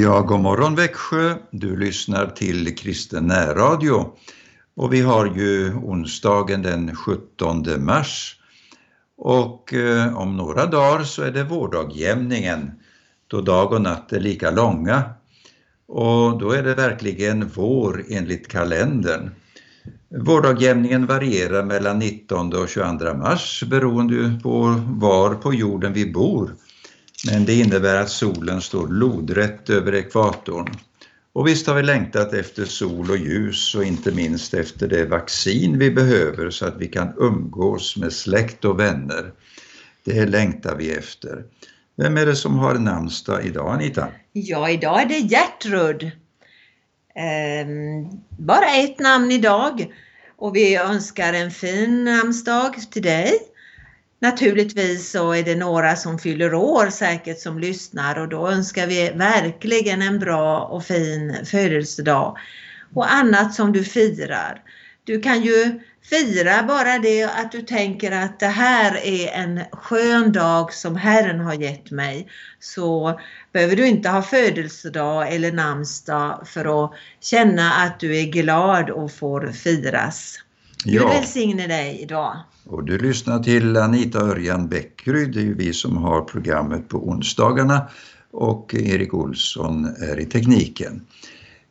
Ja, 0.00 0.20
god 0.20 0.40
morgon 0.40 0.74
Växjö. 0.74 1.34
Du 1.50 1.76
lyssnar 1.76 2.26
till 2.26 2.76
Kristen 2.76 3.26
närradio 3.26 4.12
och 4.76 4.92
vi 4.92 5.00
har 5.00 5.26
ju 5.26 5.74
onsdagen 5.74 6.62
den 6.62 6.96
17 6.96 7.84
mars 7.84 8.36
och 9.16 9.74
eh, 9.74 10.18
om 10.18 10.36
några 10.36 10.66
dagar 10.66 11.04
så 11.04 11.22
är 11.22 11.30
det 11.30 11.44
vårdagjämningen 11.44 12.70
då 13.26 13.40
dag 13.40 13.72
och 13.72 13.82
natt 13.82 14.12
är 14.12 14.20
lika 14.20 14.50
långa 14.50 15.02
och 15.86 16.38
då 16.38 16.50
är 16.50 16.62
det 16.62 16.74
verkligen 16.74 17.50
vår 17.54 18.04
enligt 18.08 18.48
kalendern. 18.48 19.30
Vårdagjämningen 20.08 21.06
varierar 21.06 21.64
mellan 21.64 21.98
19 21.98 22.52
och 22.52 22.68
22 22.68 23.14
mars 23.14 23.62
beroende 23.66 24.40
på 24.42 24.82
var 24.86 25.34
på 25.34 25.54
jorden 25.54 25.92
vi 25.92 26.12
bor. 26.12 26.54
Men 27.26 27.44
det 27.44 27.54
innebär 27.54 27.94
att 27.94 28.10
solen 28.10 28.60
står 28.60 28.88
lodrätt 28.88 29.70
över 29.70 29.94
ekvatorn. 29.94 30.68
Och 31.32 31.48
visst 31.48 31.66
har 31.66 31.74
vi 31.74 31.82
längtat 31.82 32.32
efter 32.32 32.64
sol 32.64 33.10
och 33.10 33.16
ljus 33.16 33.74
och 33.74 33.84
inte 33.84 34.12
minst 34.12 34.54
efter 34.54 34.88
det 34.88 35.04
vaccin 35.04 35.78
vi 35.78 35.90
behöver 35.90 36.50
så 36.50 36.66
att 36.66 36.76
vi 36.78 36.88
kan 36.88 37.12
umgås 37.16 37.96
med 37.96 38.12
släkt 38.12 38.64
och 38.64 38.80
vänner. 38.80 39.32
Det 40.04 40.26
längtar 40.26 40.76
vi 40.76 40.92
efter. 40.92 41.44
Vem 41.96 42.16
är 42.16 42.26
det 42.26 42.36
som 42.36 42.58
har 42.58 42.74
namnsdag 42.74 43.46
idag 43.46 43.74
Anita? 43.74 44.08
Ja, 44.32 44.70
idag 44.70 45.02
är 45.02 45.06
det 45.06 45.18
Gertrud. 45.18 46.10
Ehm, 47.14 48.08
bara 48.38 48.66
ett 48.66 48.98
namn 48.98 49.30
idag 49.30 49.94
och 50.36 50.56
vi 50.56 50.76
önskar 50.76 51.32
en 51.32 51.50
fin 51.50 52.04
namnsdag 52.04 52.74
till 52.90 53.02
dig. 53.02 53.32
Naturligtvis 54.20 55.10
så 55.10 55.32
är 55.32 55.42
det 55.42 55.54
några 55.54 55.96
som 55.96 56.18
fyller 56.18 56.54
år 56.54 56.90
säkert 56.90 57.40
som 57.40 57.58
lyssnar 57.58 58.18
och 58.18 58.28
då 58.28 58.48
önskar 58.48 58.86
vi 58.86 59.10
verkligen 59.14 60.02
en 60.02 60.18
bra 60.18 60.60
och 60.60 60.84
fin 60.84 61.36
födelsedag 61.44 62.36
och 62.94 63.12
annat 63.12 63.54
som 63.54 63.72
du 63.72 63.84
firar. 63.84 64.62
Du 65.04 65.20
kan 65.20 65.42
ju 65.42 65.80
fira 66.10 66.62
bara 66.62 66.98
det 66.98 67.24
att 67.24 67.52
du 67.52 67.62
tänker 67.62 68.12
att 68.12 68.40
det 68.40 68.46
här 68.46 68.96
är 69.06 69.28
en 69.28 69.60
skön 69.72 70.32
dag 70.32 70.72
som 70.72 70.96
Herren 70.96 71.40
har 71.40 71.54
gett 71.54 71.90
mig. 71.90 72.28
Så 72.60 73.20
behöver 73.52 73.76
du 73.76 73.86
inte 73.86 74.08
ha 74.08 74.22
födelsedag 74.22 75.34
eller 75.34 75.52
namnsdag 75.52 76.42
för 76.46 76.84
att 76.84 76.92
känna 77.20 77.72
att 77.72 78.00
du 78.00 78.16
är 78.16 78.24
glad 78.24 78.90
och 78.90 79.12
får 79.12 79.52
firas. 79.52 80.38
Gud 80.84 80.94
ja. 80.94 81.08
välsigne 81.08 81.66
dig 81.66 81.98
idag. 82.02 82.36
Och 82.66 82.84
du 82.84 82.98
lyssnar 82.98 83.42
till 83.42 83.76
Anita 83.76 84.18
Örjan 84.18 84.68
Bäckryd, 84.68 85.32
det 85.32 85.40
är 85.40 85.44
ju 85.44 85.54
vi 85.54 85.72
som 85.72 85.96
har 85.96 86.20
programmet 86.20 86.88
på 86.88 87.08
onsdagarna 87.08 87.88
och 88.30 88.74
Erik 88.74 89.14
Olsson 89.14 89.84
är 89.84 90.20
i 90.20 90.24
tekniken. 90.24 91.06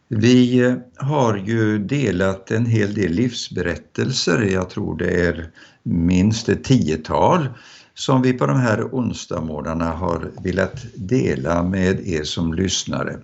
Vi 0.07 0.75
har 0.95 1.37
ju 1.37 1.79
delat 1.79 2.51
en 2.51 2.65
hel 2.65 2.93
del 2.93 3.11
livsberättelser, 3.11 4.41
jag 4.41 4.69
tror 4.69 4.97
det 4.97 5.25
är 5.25 5.51
minst 5.83 6.49
ett 6.49 6.63
tiotal 6.63 7.47
som 7.93 8.21
vi 8.21 8.33
på 8.33 8.45
de 8.45 8.59
här 8.59 8.83
onsdagsmorgnarna 8.91 9.91
har 9.91 10.31
velat 10.43 10.85
dela 10.95 11.63
med 11.63 12.07
er 12.07 12.23
som 12.23 12.53
lyssnare. 12.53 13.17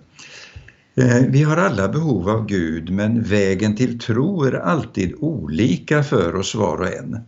Eh, 0.96 1.26
vi 1.28 1.42
har 1.42 1.56
alla 1.56 1.88
behov 1.88 2.28
av 2.28 2.46
Gud 2.46 2.90
men 2.90 3.22
vägen 3.22 3.76
till 3.76 3.98
tro 3.98 4.44
är 4.44 4.52
alltid 4.52 5.14
olika 5.18 6.02
för 6.02 6.36
oss 6.36 6.54
var 6.54 6.78
och 6.78 6.92
en. 6.92 7.18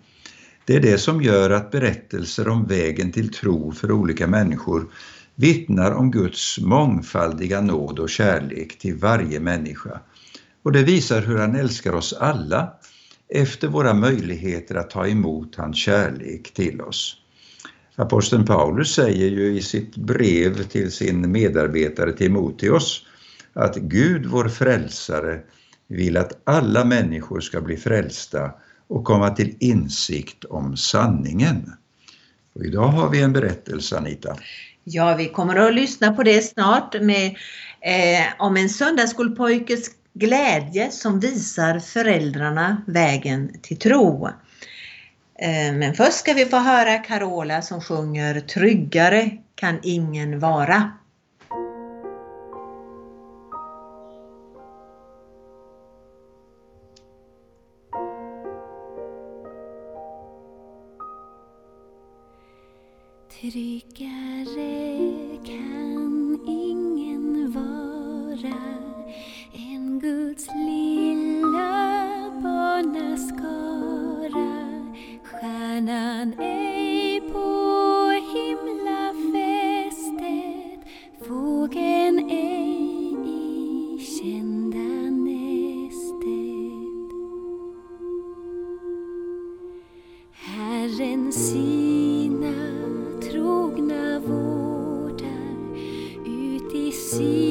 Det 0.65 0.77
är 0.77 0.81
det 0.81 0.99
som 0.99 1.22
gör 1.22 1.50
att 1.50 1.71
berättelser 1.71 2.49
om 2.49 2.66
vägen 2.66 3.12
till 3.12 3.32
tro 3.32 3.72
för 3.72 3.93
olika 3.93 4.26
människor 4.26 4.87
vittnar 5.34 5.93
om 5.93 6.10
Guds 6.10 6.60
mångfaldiga 6.60 7.60
nåd 7.60 7.99
och 7.99 8.10
kärlek 8.10 8.78
till 8.78 8.94
varje 8.94 9.41
människa. 9.41 10.00
Och 10.62 10.72
det 10.72 10.82
visar 10.82 11.22
hur 11.22 11.38
han 11.38 11.56
älskar 11.56 11.93
oss 11.93 12.12
alla 12.12 12.72
efter 13.28 13.69
våra 13.69 13.94
möjligheter 13.94 14.75
att 14.75 14.91
ta 14.91 15.06
emot 15.06 15.55
hans 15.56 15.76
kärlek 15.76 16.55
till 16.55 16.81
oss. 16.81 17.16
Aposteln 17.97 18.47
Paulus 18.47 18.94
säger 18.94 19.31
ju 19.31 19.56
i 19.56 19.62
sitt 19.62 19.97
brev 19.97 20.62
till 20.62 20.93
sin 20.93 21.32
medarbetare 21.32 22.12
Timoteus 22.12 23.03
att 23.56 23.77
Gud, 23.77 24.27
vår 24.27 24.49
frälsare, 24.49 25.41
vill 25.89 26.17
att 26.17 26.33
alla 26.44 26.84
människor 26.84 27.41
ska 27.41 27.61
bli 27.61 27.77
frälsta 27.77 28.50
och 28.89 29.05
komma 29.05 29.31
till 29.31 29.56
insikt 29.61 30.44
om 30.44 30.77
sanningen. 30.77 31.72
Och 32.55 32.65
idag 32.65 32.89
har 32.89 33.11
vi 33.11 33.22
en 33.22 33.33
berättelse, 33.33 33.97
Anita. 33.97 34.37
Ja, 34.84 35.15
vi 35.15 35.28
kommer 35.28 35.56
att 35.56 35.75
lyssna 35.75 36.12
på 36.12 36.22
det 36.22 36.43
snart 36.43 37.03
med, 37.03 37.27
eh, 37.81 38.25
om 38.39 38.56
en 38.56 38.69
söndagsskolpojkes 38.69 39.91
glädje 40.15 40.91
som 40.91 41.21
visar 41.21 41.78
föräldrarna 41.78 42.83
vägen 42.87 43.61
till 43.62 43.78
tro. 43.78 44.28
Eh, 45.38 45.75
men 45.75 45.94
först 45.94 46.19
ska 46.19 46.33
vi 46.33 46.44
få 46.44 46.56
höra 46.56 46.99
Carola 46.99 47.62
som 47.62 47.81
sjunger 47.81 48.41
Tryggare 48.41 49.31
kan 49.55 49.78
ingen 49.83 50.41
vara. 50.41 50.93
Tryggare 63.47 64.16
see. 97.16 97.46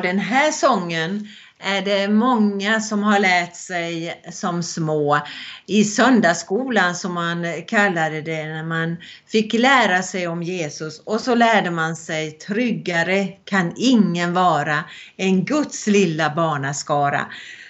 Den 0.00 0.18
här 0.18 0.50
sången 0.50 1.28
är 1.60 1.82
det 1.82 2.08
många 2.08 2.80
som 2.80 3.02
har 3.02 3.18
lärt 3.18 3.56
sig 3.56 4.22
som 4.32 4.62
små 4.62 5.20
i 5.66 5.84
söndagsskolan 5.84 6.94
som 6.94 7.14
man 7.14 7.62
kallade 7.66 8.20
det 8.20 8.44
när 8.44 8.64
man 8.64 8.96
fick 9.26 9.52
lära 9.52 10.02
sig 10.02 10.28
om 10.28 10.42
Jesus 10.42 11.02
och 11.04 11.20
så 11.20 11.34
lärde 11.34 11.70
man 11.70 11.96
sig 11.96 12.30
tryggare 12.30 13.26
kan 13.44 13.72
ingen 13.76 14.32
vara 14.32 14.84
än 15.16 15.44
Guds 15.44 15.86
lilla 15.86 16.34
barnaskara. 16.34 17.26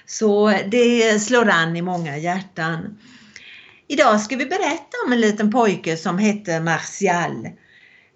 Så 0.06 0.52
det 0.66 1.22
slår 1.22 1.48
an 1.48 1.76
i 1.76 1.82
många 1.82 2.16
hjärtan. 2.16 2.98
Idag 3.88 4.20
ska 4.20 4.36
vi 4.36 4.46
berätta 4.46 4.96
om 5.06 5.12
en 5.12 5.20
liten 5.20 5.50
pojke 5.50 5.96
som 5.96 6.18
hette 6.18 6.60
Martial. 6.60 7.48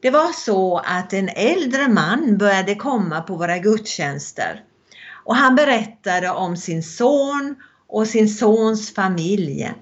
Det 0.03 0.11
var 0.11 0.33
så 0.33 0.79
att 0.79 1.13
en 1.13 1.29
äldre 1.29 1.89
man 1.89 2.39
började 2.39 2.75
komma 2.75 3.21
på 3.21 3.37
våra 3.37 3.59
gudstjänster 3.59 4.65
och 5.25 5.37
han 5.37 5.55
berättade 5.55 6.31
om 6.31 6.57
sin 6.57 6.83
son 6.83 7.57
och 7.87 8.07
sin 8.07 8.29
sons 8.29 8.95
familj. 8.95 9.73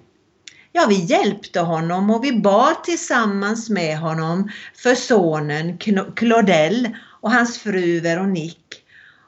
ja, 0.72 0.86
vi 0.88 0.94
hjälpte 0.94 1.60
honom 1.60 2.10
och 2.10 2.24
vi 2.24 2.40
bad 2.40 2.84
tillsammans 2.84 3.70
med 3.70 3.98
honom 3.98 4.50
för 4.74 4.94
sonen 4.94 5.78
Claudel 6.16 6.96
och 7.20 7.32
hans 7.32 7.58
fru 7.58 8.00
Veronique. 8.00 8.78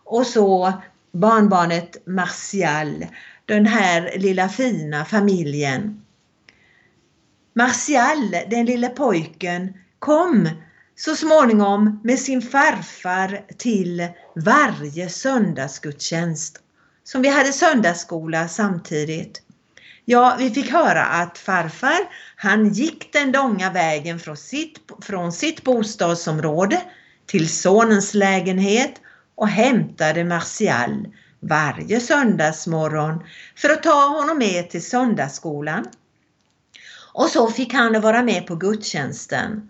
Och 0.04 0.26
så 0.26 0.72
barnbarnet 1.12 2.06
Martial, 2.06 3.06
den 3.46 3.66
här 3.66 4.18
lilla 4.18 4.48
fina 4.48 5.04
familjen. 5.04 6.04
Martial, 7.54 8.30
den 8.50 8.66
lille 8.66 8.88
pojken, 8.88 9.74
kom 9.98 10.48
så 11.04 11.16
småningom 11.16 12.00
med 12.04 12.18
sin 12.18 12.42
farfar 12.42 13.44
till 13.58 14.08
varje 14.36 15.08
söndagsgudstjänst. 15.08 16.58
Som 17.04 17.22
vi 17.22 17.28
hade 17.28 17.52
söndagsskola 17.52 18.48
samtidigt. 18.48 19.42
Ja, 20.04 20.36
vi 20.38 20.50
fick 20.50 20.70
höra 20.70 21.04
att 21.04 21.38
farfar, 21.38 21.98
han 22.36 22.68
gick 22.68 23.12
den 23.12 23.32
långa 23.32 23.72
vägen 23.72 24.18
från 24.18 24.36
sitt, 24.36 24.78
från 25.02 25.32
sitt 25.32 25.64
bostadsområde 25.64 26.82
till 27.26 27.48
sonens 27.48 28.14
lägenhet 28.14 28.94
och 29.34 29.48
hämtade 29.48 30.24
Martial 30.24 31.08
varje 31.40 32.00
söndagsmorgon 32.00 33.24
för 33.56 33.68
att 33.70 33.82
ta 33.82 34.08
honom 34.08 34.38
med 34.38 34.70
till 34.70 34.84
söndagsskolan. 34.84 35.86
Och 37.12 37.28
så 37.28 37.48
fick 37.50 37.72
han 37.72 38.00
vara 38.00 38.22
med 38.22 38.46
på 38.46 38.54
gudstjänsten. 38.54 39.68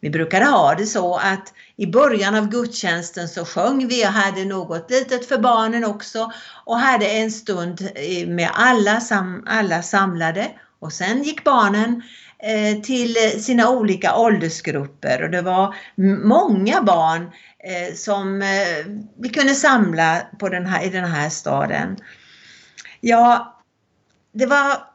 Vi 0.00 0.10
brukade 0.10 0.44
ha 0.44 0.74
det 0.74 0.86
så 0.86 1.16
att 1.16 1.52
i 1.76 1.86
början 1.86 2.34
av 2.34 2.48
gudstjänsten 2.48 3.28
så 3.28 3.44
sjöng 3.44 3.88
vi 3.88 4.04
och 4.04 4.08
hade 4.08 4.44
något 4.44 4.90
litet 4.90 5.28
för 5.28 5.38
barnen 5.38 5.84
också 5.84 6.32
och 6.64 6.78
hade 6.78 7.06
en 7.06 7.30
stund 7.30 7.90
eh, 7.94 8.28
med 8.28 8.50
alla, 8.54 9.00
sam 9.00 9.46
alla 9.46 9.82
samlade 9.82 10.50
och 10.78 10.92
sen 10.92 11.22
gick 11.22 11.44
barnen 11.44 12.02
eh, 12.38 12.82
till 12.82 13.14
sina 13.42 13.70
olika 13.70 14.16
åldersgrupper 14.16 15.22
och 15.22 15.30
det 15.30 15.42
var 15.42 15.74
många 16.24 16.82
barn 16.82 17.22
eh, 17.58 17.94
som 17.94 18.42
vi 19.18 19.28
kunde 19.28 19.54
samla 19.54 20.22
på 20.38 20.48
den 20.48 20.66
här, 20.66 20.84
i 20.84 20.90
den 20.90 21.04
här 21.04 21.28
staden. 21.28 21.96
Ja, 23.00 23.54
det 24.32 24.46
var 24.46 24.87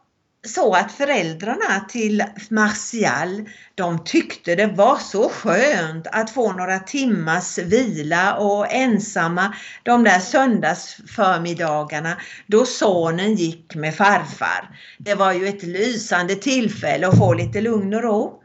så 0.48 0.74
att 0.74 0.92
föräldrarna 0.92 1.80
till 1.90 2.24
Martial, 2.50 3.50
de 3.76 4.04
tyckte 4.04 4.56
det 4.56 4.68
var 4.68 4.98
så 4.98 5.30
skönt 5.30 6.08
att 6.08 6.30
få 6.30 6.54
några 6.54 6.80
timmars 6.80 7.58
vila 7.58 8.38
och 8.38 8.74
ensamma 8.74 9.56
de 9.84 10.04
där 10.04 10.20
söndagsförmiddagarna 10.20 12.18
då 12.48 12.66
sonen 12.66 13.36
gick 13.36 13.76
med 13.76 13.96
farfar. 13.96 14.78
Det 14.98 15.16
var 15.16 15.34
ju 15.34 15.48
ett 15.48 15.64
lysande 15.64 16.36
tillfälle 16.36 17.08
att 17.08 17.18
få 17.18 17.34
lite 17.34 17.62
lugn 17.62 17.94
och 17.94 18.04
ro. 18.04 18.44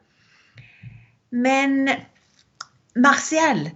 Men 1.31 1.91
Martial, 2.97 3.71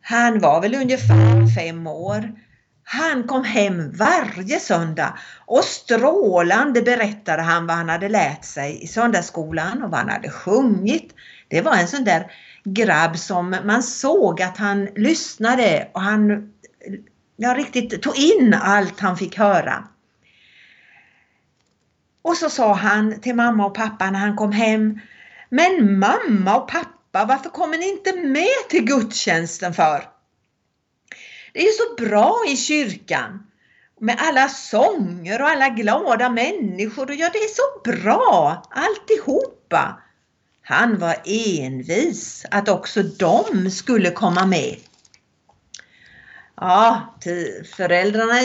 han 0.00 0.40
var 0.40 0.60
väl 0.60 0.74
ungefär 0.74 1.54
fem 1.54 1.86
år 1.86 2.43
han 2.84 3.24
kom 3.24 3.44
hem 3.44 3.92
varje 3.92 4.60
söndag 4.60 5.18
och 5.46 5.64
strålande 5.64 6.82
berättade 6.82 7.42
han 7.42 7.66
vad 7.66 7.76
han 7.76 7.88
hade 7.88 8.08
lärt 8.08 8.44
sig 8.44 8.82
i 8.82 8.86
söndagsskolan 8.86 9.82
och 9.82 9.90
vad 9.90 10.00
han 10.00 10.08
hade 10.08 10.30
sjungit. 10.30 11.14
Det 11.48 11.60
var 11.60 11.74
en 11.74 11.88
sån 11.88 12.04
där 12.04 12.32
grabb 12.64 13.18
som 13.18 13.56
man 13.64 13.82
såg 13.82 14.42
att 14.42 14.56
han 14.56 14.84
lyssnade 14.84 15.90
och 15.94 16.00
han 16.00 16.52
ja, 17.36 17.54
riktigt 17.54 18.02
tog 18.02 18.16
in 18.16 18.54
allt 18.54 19.00
han 19.00 19.16
fick 19.16 19.38
höra. 19.38 19.88
Och 22.22 22.36
så 22.36 22.50
sa 22.50 22.74
han 22.74 23.20
till 23.20 23.34
mamma 23.34 23.66
och 23.66 23.74
pappa 23.74 24.10
när 24.10 24.18
han 24.18 24.36
kom 24.36 24.52
hem 24.52 25.00
Men 25.48 25.98
mamma 25.98 26.56
och 26.56 26.68
pappa, 26.68 27.24
varför 27.24 27.50
kommer 27.50 27.78
ni 27.78 27.88
inte 27.88 28.12
med 28.12 28.68
till 28.70 28.84
gudstjänsten 28.84 29.74
för? 29.74 30.13
Det 31.54 31.60
är 31.60 31.72
så 31.72 32.04
bra 32.04 32.44
i 32.48 32.56
kyrkan 32.56 33.46
med 34.00 34.16
alla 34.18 34.48
sånger 34.48 35.42
och 35.42 35.48
alla 35.48 35.68
glada 35.68 36.28
människor. 36.28 37.10
Och 37.10 37.14
ja, 37.14 37.30
det 37.32 37.38
är 37.38 37.54
så 37.54 37.92
bra 38.02 38.62
alltihopa. 38.70 40.02
Han 40.62 40.98
var 40.98 41.16
envis 41.24 42.46
att 42.50 42.68
också 42.68 43.02
de 43.02 43.70
skulle 43.70 44.10
komma 44.10 44.46
med. 44.46 44.76
Ja, 46.56 47.14
föräldrarna 47.76 48.40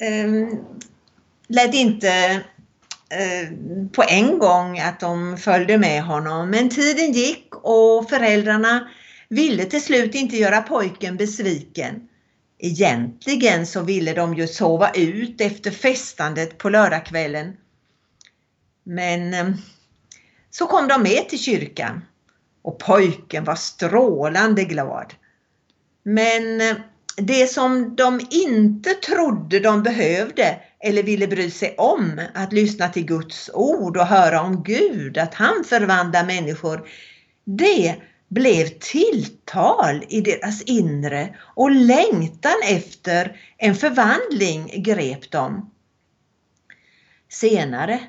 eh, 0.00 0.48
lät 1.48 1.74
inte 1.74 2.08
eh, 3.10 3.48
på 3.92 4.04
en 4.08 4.38
gång 4.38 4.78
att 4.78 5.00
de 5.00 5.36
följde 5.36 5.78
med 5.78 6.02
honom. 6.02 6.50
Men 6.50 6.68
tiden 6.68 7.12
gick 7.12 7.54
och 7.54 8.10
föräldrarna 8.10 8.88
ville 9.30 9.64
till 9.64 9.82
slut 9.82 10.14
inte 10.14 10.36
göra 10.36 10.62
pojken 10.62 11.16
besviken. 11.16 12.08
Egentligen 12.58 13.66
så 13.66 13.82
ville 13.82 14.12
de 14.12 14.34
ju 14.34 14.46
sova 14.46 14.90
ut 14.90 15.40
efter 15.40 15.70
festandet 15.70 16.58
på 16.58 16.68
lördagskvällen. 16.68 17.56
Men 18.84 19.34
eh, 19.34 19.54
så 20.50 20.66
kom 20.66 20.88
de 20.88 21.02
med 21.02 21.28
till 21.28 21.38
kyrkan 21.38 22.04
och 22.62 22.78
pojken 22.78 23.44
var 23.44 23.54
strålande 23.54 24.64
glad. 24.64 25.14
Men 26.02 26.60
eh, 26.60 26.76
det 27.16 27.46
som 27.46 27.96
de 27.96 28.20
inte 28.30 28.94
trodde 28.94 29.60
de 29.60 29.82
behövde 29.82 30.60
eller 30.80 31.02
ville 31.02 31.26
bry 31.26 31.50
sig 31.50 31.74
om, 31.78 32.20
att 32.34 32.52
lyssna 32.52 32.88
till 32.88 33.04
Guds 33.04 33.50
ord 33.54 33.96
och 33.96 34.06
höra 34.06 34.42
om 34.42 34.62
Gud, 34.62 35.18
att 35.18 35.34
han 35.34 35.64
förvandlar 35.64 36.26
människor, 36.26 36.88
det 37.44 37.96
blev 38.30 38.66
tilltal 38.80 40.04
i 40.08 40.20
deras 40.20 40.62
inre 40.62 41.36
och 41.54 41.70
längtan 41.70 42.60
efter 42.64 43.36
en 43.56 43.74
förvandling 43.74 44.82
grep 44.82 45.30
dem. 45.30 45.70
Senare 47.28 48.00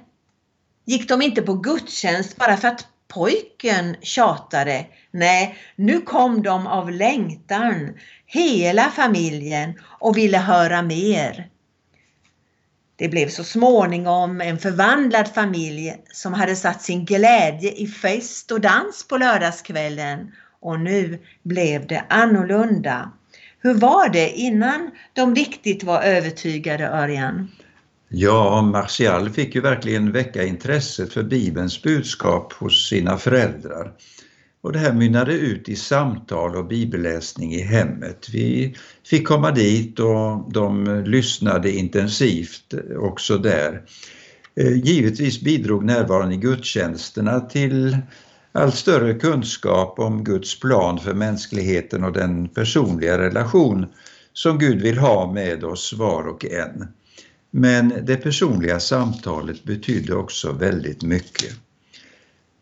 gick 0.86 1.10
de 1.10 1.22
inte 1.22 1.42
på 1.42 1.54
gudstjänst 1.54 2.38
bara 2.38 2.58
för 2.58 2.68
att 2.68 2.88
pojken 3.08 3.96
tjatade. 4.02 4.86
Nej, 5.12 5.58
nu 5.76 6.02
kom 6.02 6.44
de 6.44 6.68
av 6.68 6.92
längtan, 6.92 7.98
hela 8.26 8.84
familjen 8.84 9.74
och 10.00 10.18
ville 10.18 10.38
höra 10.38 10.82
mer. 10.82 11.50
Det 13.02 13.10
blev 13.10 13.30
så 13.30 13.44
småningom 13.44 14.42
en 14.42 14.58
förvandlad 14.58 15.28
familj 15.28 15.96
som 16.14 16.34
hade 16.34 16.56
satt 16.56 16.82
sin 16.82 17.06
glädje 17.06 17.72
i 17.72 17.88
fest 17.88 18.52
och 18.52 18.62
dans 18.62 19.08
på 19.08 19.18
lördagskvällen 19.18 20.32
och 20.60 20.80
nu 20.80 21.20
blev 21.44 21.88
det 21.88 22.06
annorlunda. 22.10 23.12
Hur 23.60 23.74
var 23.74 24.10
det 24.10 24.30
innan 24.30 24.92
de 25.14 25.36
riktigt 25.36 25.84
var 25.84 26.02
övertygade 26.02 26.88
Örjan? 26.88 27.52
Ja, 28.10 28.62
Martial 28.62 29.30
fick 29.30 29.56
ju 29.56 29.62
verkligen 29.62 30.12
väcka 30.12 30.44
intresset 30.44 31.14
för 31.14 31.24
Bibelns 31.24 31.84
budskap 31.84 32.54
hos 32.54 32.90
sina 32.90 33.18
föräldrar. 33.18 33.92
Och 34.62 34.74
det 34.74 34.80
här 34.80 34.94
mynnade 34.94 35.34
ut 35.34 35.70
i 35.70 35.76
samtal 35.76 36.56
och 36.56 36.68
bibelläsning 36.68 37.54
i 37.54 37.62
hemmet. 37.62 38.30
Vi 38.34 38.76
fick 39.06 39.28
komma 39.28 39.52
dit 39.52 40.00
och 40.00 40.54
de 40.54 41.04
lyssnade 41.06 41.72
intensivt 41.72 42.74
också 42.98 43.38
där. 43.38 43.82
Eh, 44.56 44.78
givetvis 44.78 45.42
bidrog 45.42 45.84
närvaron 45.84 46.32
i 46.32 46.38
gudstjänsterna 46.38 47.40
till 47.40 47.98
allt 48.52 48.76
större 48.76 49.14
kunskap 49.14 50.00
om 50.00 50.24
Guds 50.24 50.60
plan 50.60 51.00
för 51.00 51.14
mänskligheten 51.14 52.04
och 52.04 52.14
den 52.14 52.50
personliga 52.50 53.18
relation 53.18 53.86
som 54.34 54.60
Gud 54.60 54.82
vill 54.82 54.98
ha 54.98 55.34
med 55.34 55.64
oss 55.64 55.94
var 55.94 56.28
och 56.28 56.46
en. 56.46 56.88
Men 57.52 57.94
det 58.06 58.18
personliga 58.18 58.80
samtalet 58.80 59.64
betydde 59.64 60.16
också 60.16 60.52
väldigt 60.52 61.04
mycket. 61.04 61.54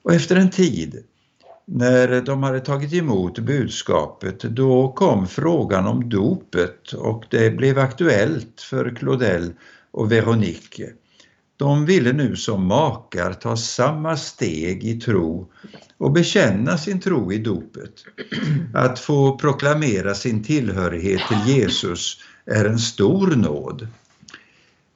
Och 0.03 0.13
efter 0.13 0.35
en 0.35 0.49
tid 0.49 1.03
när 1.71 2.21
de 2.21 2.43
hade 2.43 2.59
tagit 2.59 2.93
emot 2.93 3.39
budskapet, 3.39 4.39
då 4.41 4.91
kom 4.91 5.27
frågan 5.27 5.87
om 5.87 6.09
dopet 6.09 6.93
och 6.93 7.23
det 7.29 7.57
blev 7.57 7.79
aktuellt 7.79 8.61
för 8.61 8.95
Claudel 8.95 9.53
och 9.91 10.11
Veronique. 10.11 10.89
De 11.57 11.85
ville 11.85 12.13
nu 12.13 12.35
som 12.35 12.65
makar 12.65 13.33
ta 13.33 13.57
samma 13.57 14.17
steg 14.17 14.83
i 14.83 14.99
tro 14.99 15.51
och 15.97 16.11
bekänna 16.11 16.77
sin 16.77 16.99
tro 16.99 17.33
i 17.33 17.37
dopet. 17.37 17.93
Att 18.73 18.99
få 18.99 19.37
proklamera 19.37 20.13
sin 20.15 20.43
tillhörighet 20.43 21.21
till 21.27 21.55
Jesus 21.55 22.17
är 22.45 22.65
en 22.65 22.79
stor 22.79 23.27
nåd. 23.27 23.87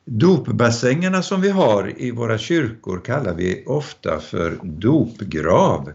Dopbassängerna 0.05 1.21
som 1.21 1.41
vi 1.41 1.49
har 1.49 1.93
i 1.97 2.11
våra 2.11 2.37
kyrkor 2.37 3.01
kallar 3.05 3.33
vi 3.33 3.63
ofta 3.65 4.19
för 4.19 4.59
dopgrav 4.63 5.91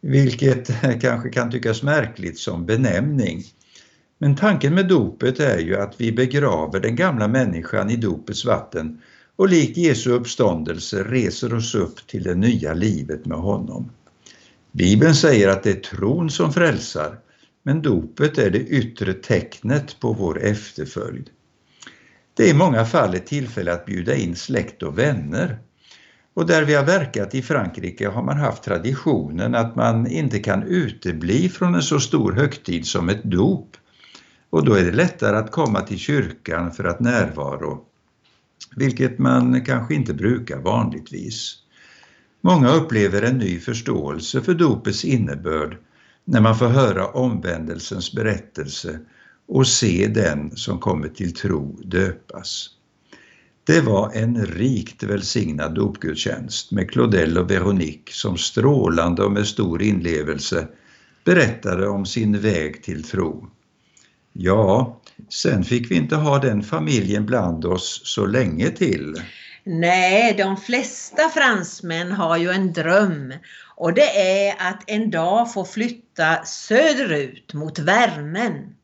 vilket 0.00 0.70
kanske 1.00 1.30
kan 1.30 1.50
tyckas 1.50 1.82
märkligt 1.82 2.38
som 2.38 2.66
benämning. 2.66 3.42
Men 4.18 4.36
tanken 4.36 4.74
med 4.74 4.88
dopet 4.88 5.40
är 5.40 5.58
ju 5.58 5.76
att 5.76 5.94
vi 6.00 6.12
begraver 6.12 6.80
den 6.80 6.96
gamla 6.96 7.28
människan 7.28 7.90
i 7.90 7.96
dopets 7.96 8.44
vatten 8.44 9.00
och 9.36 9.48
likt 9.48 9.76
Jesu 9.76 10.10
uppståndelse 10.10 11.02
reser 11.02 11.54
oss 11.54 11.74
upp 11.74 12.06
till 12.06 12.22
det 12.22 12.34
nya 12.34 12.74
livet 12.74 13.26
med 13.26 13.38
honom. 13.38 13.90
Bibeln 14.72 15.14
säger 15.14 15.48
att 15.48 15.62
det 15.62 15.70
är 15.70 15.80
tron 15.80 16.30
som 16.30 16.52
frälsar, 16.52 17.18
men 17.62 17.82
dopet 17.82 18.38
är 18.38 18.50
det 18.50 18.58
yttre 18.58 19.12
tecknet 19.12 20.00
på 20.00 20.12
vår 20.12 20.42
efterföljd. 20.42 21.30
Det 22.34 22.42
är 22.42 22.50
i 22.50 22.56
många 22.56 22.84
fall 22.84 23.14
ett 23.14 23.26
tillfälle 23.26 23.72
att 23.72 23.86
bjuda 23.86 24.14
in 24.14 24.36
släkt 24.36 24.82
och 24.82 24.98
vänner. 24.98 25.58
Och 26.34 26.46
där 26.46 26.64
vi 26.64 26.74
har 26.74 26.84
verkat 26.84 27.34
i 27.34 27.42
Frankrike 27.42 28.08
har 28.08 28.22
man 28.22 28.36
haft 28.36 28.62
traditionen 28.62 29.54
att 29.54 29.76
man 29.76 30.06
inte 30.06 30.38
kan 30.38 30.62
utebli 30.62 31.48
från 31.48 31.74
en 31.74 31.82
så 31.82 32.00
stor 32.00 32.32
högtid 32.32 32.86
som 32.86 33.08
ett 33.08 33.24
dop. 33.24 33.76
Och 34.50 34.64
då 34.64 34.74
är 34.74 34.84
det 34.84 34.92
lättare 34.92 35.36
att 35.36 35.50
komma 35.50 35.80
till 35.80 35.98
kyrkan 35.98 36.72
för 36.72 36.84
att 36.84 37.00
närvaro, 37.00 37.84
vilket 38.76 39.18
man 39.18 39.64
kanske 39.64 39.94
inte 39.94 40.14
brukar 40.14 40.58
vanligtvis. 40.58 41.56
Många 42.40 42.72
upplever 42.72 43.22
en 43.22 43.38
ny 43.38 43.58
förståelse 43.58 44.40
för 44.40 44.54
dopets 44.54 45.04
innebörd 45.04 45.76
när 46.24 46.40
man 46.40 46.58
får 46.58 46.68
höra 46.68 47.06
omvändelsens 47.06 48.12
berättelse 48.12 48.98
och 49.48 49.66
se 49.66 50.06
den 50.06 50.56
som 50.56 50.78
kommer 50.78 51.08
till 51.08 51.34
tro 51.34 51.80
döpas. 51.84 52.70
Det 53.64 53.80
var 53.80 54.12
en 54.14 54.46
rikt 54.46 55.02
välsignad 55.02 55.74
dopgudstjänst 55.74 56.70
med 56.70 56.90
Claudel 56.90 57.38
och 57.38 57.50
Veronique 57.50 58.12
som 58.12 58.36
strålande 58.36 59.22
och 59.22 59.32
med 59.32 59.46
stor 59.46 59.82
inlevelse 59.82 60.68
berättade 61.24 61.88
om 61.88 62.06
sin 62.06 62.40
väg 62.40 62.82
till 62.82 63.04
tro. 63.04 63.46
Ja, 64.32 65.00
sen 65.28 65.64
fick 65.64 65.90
vi 65.90 65.94
inte 65.94 66.16
ha 66.16 66.38
den 66.38 66.62
familjen 66.62 67.26
bland 67.26 67.64
oss 67.64 68.00
så 68.04 68.26
länge 68.26 68.70
till. 68.70 69.22
Nej, 69.64 70.34
de 70.38 70.56
flesta 70.56 71.28
fransmän 71.28 72.12
har 72.12 72.36
ju 72.36 72.50
en 72.50 72.72
dröm 72.72 73.34
och 73.76 73.94
det 73.94 74.20
är 74.20 74.54
att 74.58 74.90
en 74.90 75.10
dag 75.10 75.52
få 75.52 75.64
flytta 75.64 76.44
söderut 76.44 77.54
mot 77.54 77.78
värmen. 77.78 78.74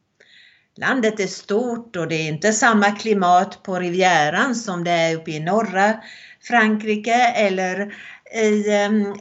Landet 0.79 1.21
är 1.21 1.27
stort 1.27 1.97
och 1.97 2.09
det 2.09 2.15
är 2.15 2.29
inte 2.29 2.53
samma 2.53 2.91
klimat 2.91 3.63
på 3.63 3.79
Rivieran 3.79 4.55
som 4.55 4.85
det 4.85 4.91
är 4.91 5.17
uppe 5.17 5.31
i 5.31 5.41
norra 5.41 5.95
Frankrike 6.43 7.15
eller 7.15 7.95
i, 8.35 8.71
ehm, 8.71 9.15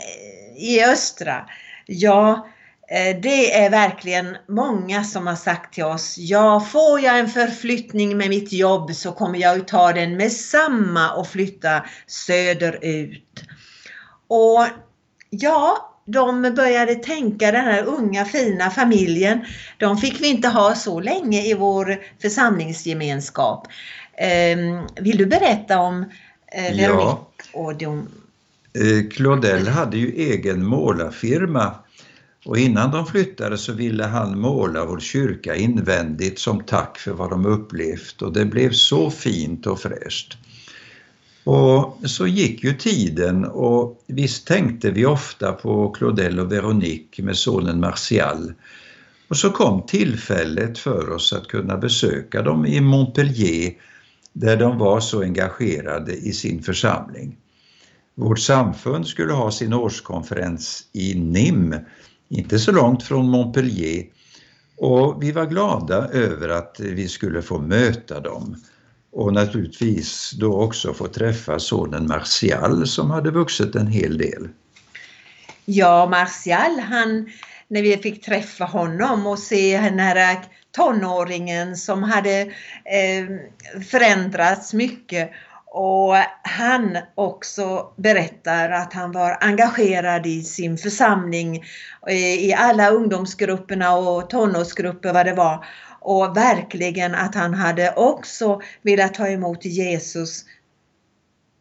i 0.58 0.84
östra. 0.84 1.50
Ja, 1.86 2.48
eh, 2.90 3.22
det 3.22 3.56
är 3.56 3.70
verkligen 3.70 4.38
många 4.48 5.04
som 5.04 5.28
har 5.28 5.36
sagt 5.36 5.74
till 5.74 5.84
oss, 5.84 6.16
ja 6.18 6.60
får 6.60 7.00
jag 7.00 7.20
en 7.20 7.30
förflyttning 7.30 8.18
med 8.18 8.30
mitt 8.30 8.54
jobb 8.54 8.96
så 8.96 9.12
kommer 9.12 9.40
jag 9.40 9.60
att 9.60 9.68
ta 9.68 9.94
den 9.94 10.18
med 10.18 10.32
samma 10.32 11.14
och 11.14 11.28
flytta 11.28 11.86
söderut. 12.08 13.44
Och 14.28 14.66
ja, 15.30 15.95
de 16.06 16.42
började 16.42 16.96
tänka, 16.96 17.52
den 17.52 17.66
här 17.66 17.84
unga 17.84 18.26
fina 18.26 18.70
familjen, 18.70 19.46
de 19.78 19.98
fick 19.98 20.22
vi 20.22 20.28
inte 20.28 20.48
ha 20.48 20.76
så 20.76 21.00
länge 21.00 21.46
i 21.46 21.54
vår 21.54 21.98
församlingsgemenskap. 22.22 23.68
Eh, 24.18 24.58
vill 25.04 25.18
du 25.18 25.26
berätta 25.26 25.80
om 25.80 26.06
eh, 26.52 26.82
Ja. 26.82 27.28
och 27.54 27.78
de... 27.78 28.08
Eh, 28.74 29.10
Claudel 29.12 29.68
hade 29.68 29.98
ju 29.98 30.12
egen 30.12 30.66
målarfirma 30.66 31.76
och 32.46 32.58
innan 32.58 32.92
de 32.92 33.08
flyttade 33.08 33.58
så 33.58 33.74
ville 33.74 34.04
han 34.04 34.40
måla 34.40 34.86
vår 34.86 35.00
kyrka 35.00 35.56
invändigt 35.56 36.40
som 36.40 36.64
tack 36.64 36.98
för 36.98 37.12
vad 37.12 37.30
de 37.30 37.46
upplevt 37.46 38.22
och 38.22 38.34
det 38.34 38.46
blev 38.46 38.72
så 38.72 39.12
fint 39.12 39.68
och 39.68 39.80
fräscht. 39.80 40.38
Och 41.46 42.00
så 42.06 42.28
gick 42.28 42.64
ju 42.64 42.74
tiden 42.74 43.46
och 43.46 44.04
visst 44.08 44.48
tänkte 44.48 44.92
vi 44.92 45.06
ofta 45.06 45.52
på 45.52 45.90
Claudel 45.90 46.40
och 46.40 46.52
Veronique 46.52 47.24
med 47.24 47.38
sonen 47.38 47.80
Martial. 47.80 48.54
Och 49.28 49.38
så 49.38 49.50
kom 49.50 49.86
tillfället 49.86 50.78
för 50.78 51.10
oss 51.10 51.34
att 51.34 51.48
kunna 51.48 51.78
besöka 51.78 52.42
dem 52.42 52.66
i 52.66 52.82
Montpellier 52.82 53.74
där 54.34 54.58
de 54.58 54.78
var 54.78 55.00
så 55.00 55.22
engagerade 55.22 56.14
i 56.14 56.32
sin 56.34 56.64
församling. 56.64 57.38
Vårt 58.16 58.40
samfund 58.40 59.08
skulle 59.08 59.34
ha 59.34 59.52
sin 59.52 59.74
årskonferens 59.74 60.86
i 60.94 61.14
Nîmes, 61.16 61.86
inte 62.30 62.60
så 62.60 62.72
långt 62.72 63.04
från 63.04 63.30
Montpellier, 63.30 64.06
och 64.78 65.24
vi 65.24 65.32
var 65.32 65.46
glada 65.46 66.08
över 66.08 66.50
att 66.50 66.76
vi 66.80 67.08
skulle 67.08 67.42
få 67.42 67.60
möta 67.60 68.20
dem 68.20 68.56
och 69.16 69.34
naturligtvis 69.34 70.32
då 70.32 70.62
också 70.62 70.94
få 70.94 71.08
träffa 71.08 71.60
sonen 71.60 72.08
Martial 72.08 72.88
som 72.88 73.12
hade 73.12 73.32
vuxit 73.32 73.76
en 73.76 73.88
hel 73.88 74.18
del. 74.18 74.48
Ja, 75.66 76.08
Martial, 76.10 76.80
han, 76.80 77.30
när 77.68 77.82
vi 77.82 77.98
fick 77.98 78.26
träffa 78.26 78.66
honom 78.66 79.28
och 79.28 79.40
se 79.40 79.80
den 79.80 80.00
här 80.00 80.40
tonåringen 80.72 81.76
som 81.76 82.04
hade 82.04 82.42
eh, 82.42 83.26
förändrats 83.90 84.74
mycket 84.74 85.32
och 85.78 86.16
han 86.44 86.98
också 87.16 87.94
berättar 87.96 88.70
att 88.70 88.94
han 88.94 89.12
var 89.12 89.38
engagerad 89.42 90.26
i 90.26 90.44
sin 90.44 90.78
församling, 90.78 91.64
eh, 92.08 92.46
i 92.46 92.54
alla 92.54 92.90
ungdomsgrupperna 92.90 93.96
och 93.96 94.30
tonårsgrupper 94.30 95.14
vad 95.14 95.26
det 95.26 95.34
var. 95.34 95.66
Och 96.06 96.38
verkligen 96.38 97.16
att 97.16 97.36
han 97.36 97.54
hade 97.54 97.94
också 97.96 98.62
velat 98.82 99.14
ta 99.14 99.28
emot 99.28 99.66
Jesus 99.66 100.46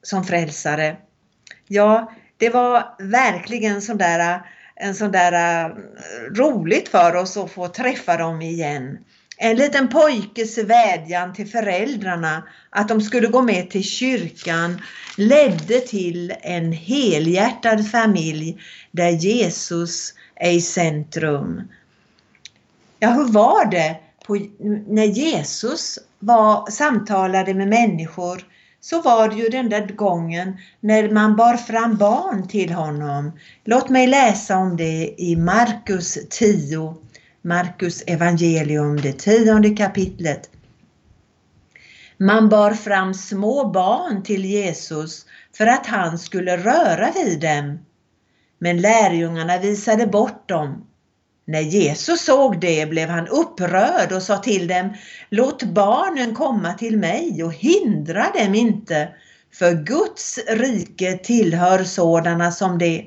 som 0.03 0.25
frälsare. 0.25 0.97
Ja, 1.69 2.13
det 2.37 2.51
var 2.51 2.95
verkligen 2.99 3.83
sån 3.83 3.99
där, 3.99 4.43
en 4.77 4.95
sån 4.95 5.13
där 5.13 5.33
eh, 5.33 5.75
roligt 6.35 6.89
för 6.89 7.17
oss 7.17 7.37
att 7.37 7.51
få 7.51 7.69
träffa 7.69 8.17
dem 8.17 8.43
igen. 8.43 8.99
En 9.37 9.57
liten 9.57 9.89
pojkes 9.89 10.59
vädjan 10.59 11.33
till 11.33 11.49
föräldrarna 11.49 12.49
att 12.71 12.89
de 12.89 13.01
skulle 13.01 13.29
gå 13.29 13.43
med 13.43 13.71
till 13.71 13.85
kyrkan 13.85 14.83
ledde 15.17 15.81
till 15.81 16.35
en 16.41 16.73
helhjärtad 16.73 17.91
familj 17.91 18.59
där 18.91 19.11
Jesus 19.11 20.15
är 20.35 20.51
i 20.51 20.61
centrum. 20.61 21.63
Ja, 22.99 23.11
hur 23.11 23.33
var 23.33 23.65
det 23.65 23.97
på, 24.27 24.37
när 24.87 25.05
Jesus 25.05 25.99
var, 26.19 26.71
samtalade 26.71 27.55
med 27.55 27.69
människor 27.69 28.45
så 28.81 29.03
var 29.03 29.29
det 29.29 29.35
ju 29.35 29.49
den 29.49 29.69
där 29.69 29.87
gången 29.87 30.57
när 30.81 31.11
man 31.11 31.37
bar 31.37 31.57
fram 31.57 31.97
barn 31.97 32.49
till 32.49 32.73
honom. 32.73 33.33
Låt 33.65 33.89
mig 33.89 34.07
läsa 34.07 34.57
om 34.57 34.77
det 34.77 35.15
i 35.19 35.37
Markus 35.37 36.19
10, 36.31 36.95
Markus 37.43 38.03
evangelium, 38.07 38.97
det 39.01 39.13
tionde 39.13 39.71
kapitlet. 39.71 40.51
Man 42.17 42.49
bar 42.49 42.71
fram 42.71 43.15
små 43.15 43.71
barn 43.71 44.23
till 44.23 44.45
Jesus 44.45 45.27
för 45.57 45.67
att 45.67 45.87
han 45.87 46.19
skulle 46.19 46.57
röra 46.57 47.11
vid 47.11 47.41
dem. 47.41 47.79
Men 48.59 48.81
lärjungarna 48.81 49.59
visade 49.59 50.07
bort 50.07 50.49
dem. 50.49 50.87
När 51.45 51.61
Jesus 51.61 52.21
såg 52.21 52.61
det 52.61 52.87
blev 52.87 53.09
han 53.09 53.29
upprörd 53.29 54.13
och 54.13 54.23
sa 54.23 54.37
till 54.37 54.69
dem, 54.69 54.95
låt 55.31 55.63
barnen 55.63 56.35
komma 56.35 56.73
till 56.73 56.99
mig 56.99 57.45
och 57.45 57.53
hindra 57.53 58.31
dem 58.31 58.55
inte, 58.55 59.09
för 59.53 59.73
Guds 59.73 60.39
rike 60.49 61.19
tillhör 61.19 61.85
sådana 61.85 62.53
som 62.53 62.79
det. 62.79 63.05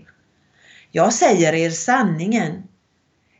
Jag 0.91 1.13
säger 1.13 1.53
er 1.53 1.69
sanningen. 1.69 2.63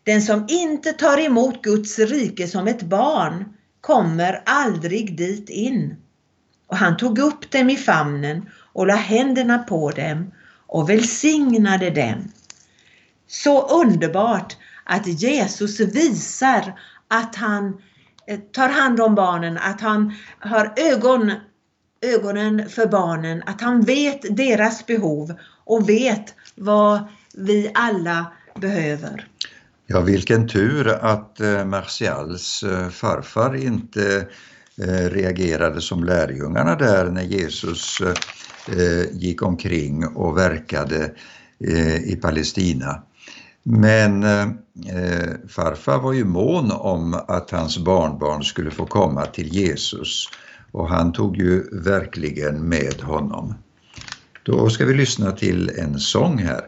Den 0.04 0.22
som 0.22 0.46
inte 0.50 0.94
tar 0.94 1.20
emot 1.20 1.62
Guds 1.62 2.00
rike 2.00 2.48
som 2.48 2.68
ett 2.68 2.84
barn 2.84 3.54
kommer 3.82 4.42
aldrig 4.46 5.18
dit 5.18 5.50
in. 5.50 5.96
Och 6.68 6.78
han 6.78 6.98
tog 6.98 7.20
upp 7.20 7.52
dem 7.52 7.70
i 7.70 7.78
famnen 7.78 8.50
och 8.74 8.88
la 8.88 8.96
händerna 8.96 9.60
på 9.60 9.92
dem 9.92 10.32
och 10.68 10.90
välsignade 10.90 11.90
dem. 11.90 12.32
Så 13.28 13.68
underbart 13.68 14.58
att 14.88 15.08
Jesus 15.08 15.80
visar 15.80 16.80
att 17.08 17.36
han 17.36 17.82
eh, 18.28 18.40
tar 18.40 18.70
hand 18.70 19.02
om 19.02 19.16
barnen, 19.16 19.58
att 19.58 19.82
han 19.82 20.14
har 20.40 20.74
ögon, 20.76 21.32
ögonen 22.02 22.70
för 22.70 22.86
barnen, 22.86 23.44
att 23.46 23.62
han 23.62 23.82
vet 23.82 24.38
deras 24.38 24.86
behov 24.86 25.34
och 25.66 25.90
vet 25.90 26.34
vad 26.56 27.00
vi 27.34 27.72
alla 27.74 28.32
behöver. 28.56 29.28
Ja, 29.88 30.02
vilken 30.02 30.48
tur 30.48 30.88
att 30.88 31.40
eh, 31.40 31.66
Martials 31.66 32.64
eh, 32.64 32.90
farfar 32.90 33.56
inte 33.56 34.28
reagerade 35.12 35.82
som 35.82 36.04
lärjungarna 36.04 36.76
där 36.76 37.06
när 37.06 37.22
Jesus 37.22 37.98
gick 39.12 39.42
omkring 39.42 40.08
och 40.08 40.38
verkade 40.38 41.12
i 42.04 42.16
Palestina. 42.16 43.04
Men 43.70 44.24
eh, 44.24 44.48
farfar 45.50 46.00
var 46.00 46.14
ju 46.14 46.26
mån 46.26 46.72
om 46.72 47.14
att 47.14 47.52
hans 47.52 47.78
barnbarn 47.78 48.44
skulle 48.44 48.72
få 48.72 48.86
komma 48.86 49.26
till 49.26 49.48
Jesus 49.48 50.30
och 50.72 50.90
han 50.90 51.14
tog 51.14 51.38
ju 51.38 51.82
verkligen 51.84 52.70
med 52.70 53.02
honom. 53.02 53.54
Då 54.44 54.70
ska 54.70 54.86
vi 54.86 54.94
lyssna 54.94 55.32
till 55.32 55.70
en 55.70 56.00
sång 56.00 56.38
här. 56.38 56.62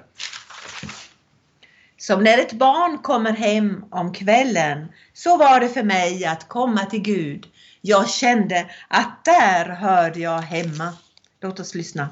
Som 1.98 2.24
när 2.24 2.38
ett 2.38 2.54
barn 2.54 2.98
kommer 2.98 3.32
hem 3.32 3.84
om 3.90 4.14
kvällen, 4.14 4.88
så 5.14 5.38
var 5.38 5.60
det 5.60 5.70
för 5.70 5.84
mig 5.84 6.26
att 6.26 6.48
komma 6.48 6.86
till 6.86 7.02
Gud. 7.02 7.46
Jag 7.82 8.10
kände 8.10 8.70
att 8.88 9.26
där 9.26 9.70
hörde 9.70 10.20
jag 10.20 10.40
hemma. 10.40 10.94
Låt 11.42 11.60
oss 11.60 11.76
lyssna. 11.76 12.08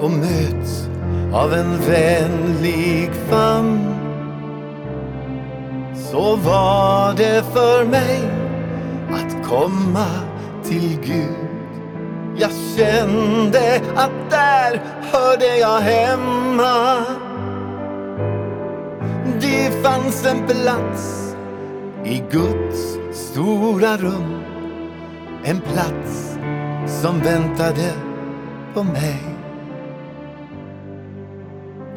Och 0.00 0.10
möts 0.10 0.88
av 1.32 1.52
en 1.52 1.78
vänlig 1.78 3.10
famn. 3.30 3.94
Så 5.94 6.36
var 6.36 7.14
det 7.16 7.44
för 7.52 7.84
mig 7.84 8.30
att 9.12 9.46
komma 9.48 10.06
till 10.64 10.98
Gud. 11.04 11.48
Jag 12.36 12.50
kände 12.76 13.80
att 13.96 14.30
där 14.30 14.82
hörde 15.12 15.56
jag 15.56 15.80
hemma. 15.80 17.04
Det 19.40 19.82
fanns 19.82 20.26
en 20.26 20.46
plats 20.46 21.34
i 22.04 22.22
Guds 22.30 22.98
stora 23.12 23.96
rum 23.96 24.42
En 25.44 25.60
plats 25.60 26.38
som 26.86 27.20
väntade 27.20 27.92
på 28.74 28.82
mig 28.82 29.37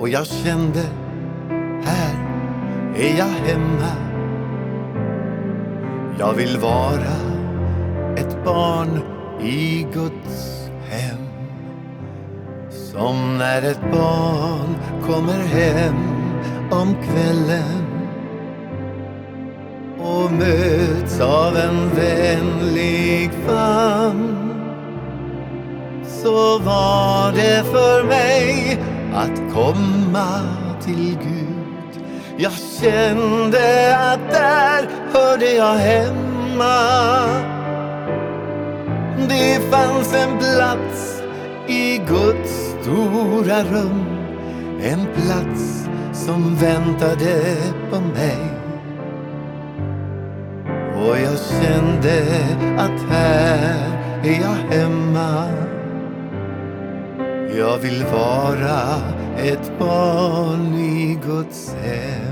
och 0.01 0.10
jag 0.10 0.27
kände, 0.27 0.81
här 1.84 2.15
är 2.96 3.17
jag 3.17 3.25
hemma. 3.25 3.91
Jag 6.20 6.34
vill 6.34 6.58
vara 6.58 7.15
ett 8.17 8.46
barn 8.46 9.01
i 9.41 9.88
Guds 9.93 10.70
hem. 10.89 11.27
Som 12.70 13.38
när 13.38 13.62
ett 13.62 13.81
barn 13.91 14.75
kommer 15.05 15.46
hem 15.46 15.96
om 16.72 16.96
kvällen 17.03 17.86
och 20.00 20.31
möts 20.31 21.20
av 21.20 21.58
en 21.58 21.89
vänlig 21.96 23.31
famn. 23.48 24.51
Så 26.03 26.60
var 26.60 27.31
det 27.31 27.63
för 27.63 28.03
mig 28.03 28.77
att 29.13 29.53
komma 29.53 30.41
till 30.82 31.18
Gud. 31.24 32.06
Jag 32.38 32.51
kände 32.51 33.98
att 33.98 34.31
där 34.31 34.90
hörde 35.14 35.51
jag 35.51 35.74
hemma. 35.74 36.77
Det 39.29 39.59
fanns 39.72 40.14
en 40.14 40.38
plats 40.38 41.24
i 41.68 41.98
Guds 41.98 42.75
stora 42.81 43.64
rum. 43.64 44.05
En 44.81 45.07
plats 45.16 45.88
som 46.14 46.55
väntade 46.55 47.57
på 47.90 48.00
mig. 48.00 48.38
Och 50.96 51.18
jag 51.20 51.40
kände 51.40 52.24
att 52.77 53.09
här 53.09 53.75
är 54.24 54.42
jag 54.42 54.77
hemma 54.77 55.48
jag 57.57 57.77
vill 57.77 58.03
vara 58.03 59.01
ett 59.37 59.79
barn 59.79 60.75
i 60.75 61.20
Guds 61.25 61.74
hem. 61.83 62.30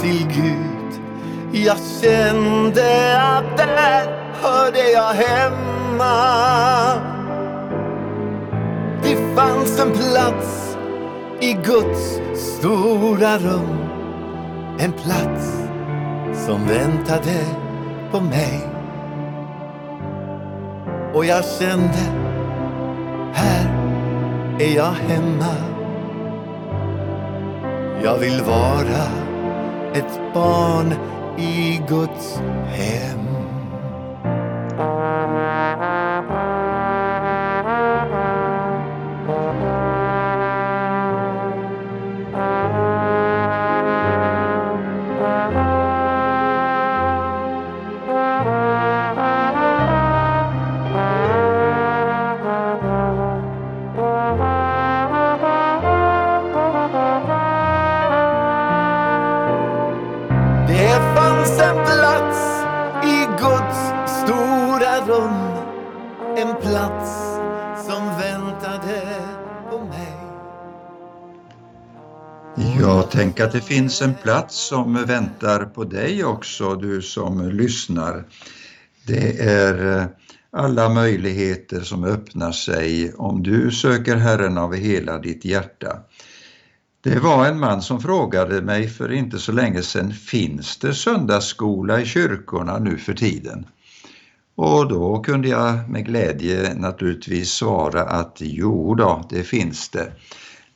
Till 0.00 0.26
Gud. 0.28 1.00
Jag 1.64 1.78
kände 2.00 3.20
att 3.22 3.56
där 3.56 4.32
hörde 4.42 4.90
jag 4.90 5.12
hemma. 5.12 5.78
Det 9.02 9.34
fanns 9.36 9.80
en 9.80 9.92
plats 9.92 10.76
i 11.40 11.52
Guds 11.52 12.20
stora 12.34 13.38
rum 13.38 13.78
En 14.78 14.92
plats 14.92 15.52
som 16.46 16.66
väntade 16.66 17.44
på 18.10 18.20
mig 18.20 18.60
Och 21.14 21.24
jag 21.24 21.44
kände, 21.44 21.98
här 23.32 23.70
är 24.58 24.76
jag 24.76 24.92
hemma 24.92 25.54
Jag 28.02 28.18
vill 28.18 28.42
vara 28.42 29.27
ett 29.98 30.34
barn 30.34 30.94
i 31.38 31.80
Guds 31.88 32.40
tänk 73.10 73.40
att 73.40 73.52
det 73.52 73.60
finns 73.60 74.02
en 74.02 74.14
plats 74.14 74.56
som 74.68 75.04
väntar 75.04 75.64
på 75.64 75.84
dig 75.84 76.24
också, 76.24 76.74
du 76.74 77.02
som 77.02 77.48
lyssnar. 77.48 78.24
Det 79.06 79.40
är 79.40 80.00
eh, 80.00 80.06
alla 80.50 80.88
möjligheter 80.88 81.80
som 81.80 82.04
öppnar 82.04 82.52
sig 82.52 83.14
om 83.14 83.42
du 83.42 83.70
söker 83.70 84.16
Herren 84.16 84.58
av 84.58 84.74
hela 84.74 85.18
ditt 85.18 85.44
hjärta. 85.44 85.98
Det 87.00 87.18
var 87.18 87.46
en 87.46 87.58
man 87.58 87.82
som 87.82 88.00
frågade 88.00 88.62
mig 88.62 88.88
för 88.88 89.12
inte 89.12 89.38
så 89.38 89.52
länge 89.52 89.82
sedan, 89.82 90.12
finns 90.12 90.78
det 90.78 90.94
söndagsskola 90.94 92.00
i 92.00 92.06
kyrkorna 92.06 92.78
nu 92.78 92.96
för 92.96 93.14
tiden? 93.14 93.66
Och 94.54 94.88
då 94.88 95.18
kunde 95.18 95.48
jag 95.48 95.90
med 95.90 96.06
glädje 96.06 96.74
naturligtvis 96.74 97.50
svara 97.50 98.02
att 98.02 98.36
jo 98.40 98.94
då, 98.94 99.26
det 99.30 99.42
finns 99.42 99.88
det. 99.88 100.12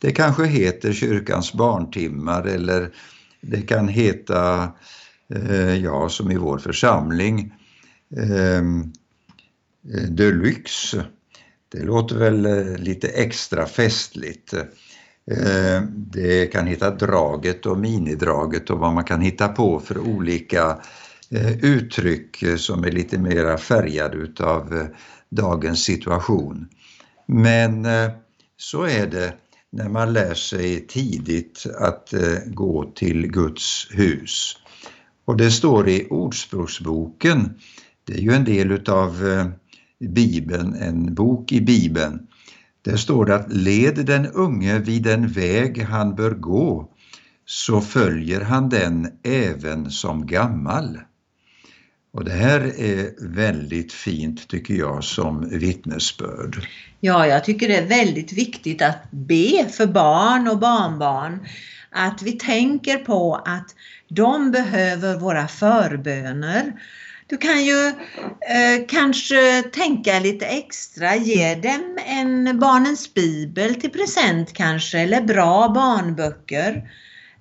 Det 0.02 0.12
kanske 0.12 0.46
heter 0.46 0.92
kyrkans 0.92 1.52
barntimmar 1.52 2.46
eller 2.46 2.90
det 3.40 3.62
kan 3.62 3.88
heta, 3.88 4.72
eh, 5.34 5.74
ja 5.74 6.08
som 6.08 6.30
i 6.30 6.36
vår 6.36 6.58
församling, 6.58 7.54
ehm, 8.16 8.92
eh, 9.94 10.02
Deluxe. 10.02 11.04
Det 11.68 11.82
låter 11.82 12.16
väl 12.16 12.46
eh, 12.46 12.78
lite 12.78 13.08
extra 13.08 13.66
festligt. 13.66 14.52
Eh, 15.30 15.82
det 15.92 16.46
kan 16.46 16.66
heta 16.66 16.90
draget 16.90 17.66
och 17.66 17.78
minidraget 17.78 18.70
och 18.70 18.78
vad 18.78 18.92
man 18.92 19.04
kan 19.04 19.20
hitta 19.20 19.48
på 19.48 19.80
för 19.80 19.98
olika 19.98 20.78
eh, 21.30 21.64
uttryck 21.64 22.44
som 22.56 22.84
är 22.84 22.90
lite 22.90 23.18
mera 23.18 23.58
färgade 23.58 24.16
utav 24.16 24.88
dagens 25.30 25.84
situation. 25.84 26.68
Men 27.26 27.86
så 28.56 28.82
är 28.82 29.06
det 29.06 29.32
när 29.72 29.88
man 29.88 30.12
lär 30.12 30.34
sig 30.34 30.86
tidigt 30.86 31.66
att 31.78 32.12
eh, 32.12 32.38
gå 32.46 32.92
till 32.94 33.26
Guds 33.26 33.88
hus. 33.90 34.56
Och 35.24 35.36
det 35.36 35.50
står 35.50 35.88
i 35.88 36.06
Ordspråksboken, 36.10 37.54
det 38.04 38.12
är 38.12 38.18
ju 38.18 38.32
en 38.32 38.44
del 38.44 38.72
utav 38.72 39.28
eh, 39.28 39.46
Bibeln, 40.08 40.74
en 40.74 41.14
bok 41.14 41.52
i 41.52 41.60
Bibeln. 41.60 42.26
Där 42.82 42.96
står 42.96 43.24
det 43.24 43.34
att 43.34 43.52
led 43.52 44.06
den 44.06 44.26
unge 44.26 44.78
vid 44.78 45.02
den 45.02 45.28
väg 45.28 45.82
han 45.82 46.14
bör 46.14 46.30
gå, 46.30 46.88
så 47.46 47.80
följer 47.80 48.40
han 48.40 48.68
den 48.68 49.08
även 49.22 49.90
som 49.90 50.26
gammal. 50.26 50.98
Och 52.12 52.24
det 52.24 52.32
här 52.32 52.80
är 52.80 53.28
väldigt 53.28 53.92
fint 53.92 54.48
tycker 54.48 54.74
jag 54.74 55.04
som 55.04 55.58
vittnesbörd. 55.58 56.68
Ja, 57.00 57.26
jag 57.26 57.44
tycker 57.44 57.68
det 57.68 57.76
är 57.76 57.86
väldigt 57.86 58.32
viktigt 58.32 58.82
att 58.82 59.10
be 59.10 59.68
för 59.70 59.86
barn 59.86 60.48
och 60.48 60.58
barnbarn. 60.58 61.46
Att 61.90 62.22
vi 62.22 62.32
tänker 62.32 62.98
på 62.98 63.34
att 63.34 63.74
de 64.08 64.50
behöver 64.50 65.18
våra 65.18 65.48
förböner 65.48 66.72
du 67.32 67.38
kan 67.38 67.64
ju 67.64 67.86
eh, 67.86 68.86
kanske 68.88 69.62
tänka 69.62 70.20
lite 70.20 70.46
extra, 70.46 71.16
ge 71.16 71.54
dem 71.54 71.98
en 72.06 72.58
barnens 72.58 73.14
bibel 73.14 73.74
till 73.74 73.90
present 73.90 74.52
kanske 74.52 74.98
eller 74.98 75.20
bra 75.20 75.68
barnböcker. 75.68 76.90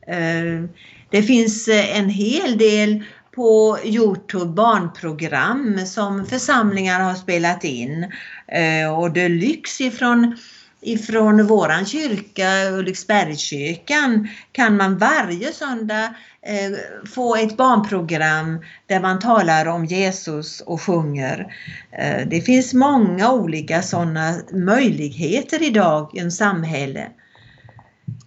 Eh, 0.07 0.69
det 1.09 1.23
finns 1.23 1.67
eh, 1.67 1.97
en 1.97 2.09
hel 2.09 2.57
del 2.57 3.03
på 3.35 3.77
Youtube 3.83 4.53
barnprogram 4.53 5.85
som 5.85 6.25
församlingar 6.25 6.99
har 6.99 7.15
spelat 7.15 7.63
in 7.63 8.11
eh, 8.47 8.93
och 8.93 9.01
och 9.01 9.11
Deluxe 9.11 9.83
ifrån 9.83 10.37
ifrån 10.81 11.47
våran 11.47 11.85
kyrka, 11.85 12.69
Ulriksbergskyrkan, 12.71 14.27
kan 14.51 14.77
man 14.77 14.97
varje 14.97 15.53
söndag 15.53 16.15
eh, 16.41 16.71
få 17.09 17.35
ett 17.35 17.57
barnprogram 17.57 18.61
där 18.85 18.99
man 18.99 19.19
talar 19.19 19.65
om 19.65 19.85
Jesus 19.85 20.61
och 20.61 20.81
sjunger. 20.81 21.55
Eh, 21.91 22.27
det 22.27 22.41
finns 22.41 22.73
många 22.73 23.31
olika 23.31 23.81
sådana 23.81 24.35
möjligheter 24.51 25.63
idag 25.63 26.11
i 26.13 26.19
samhälle. 26.31 27.07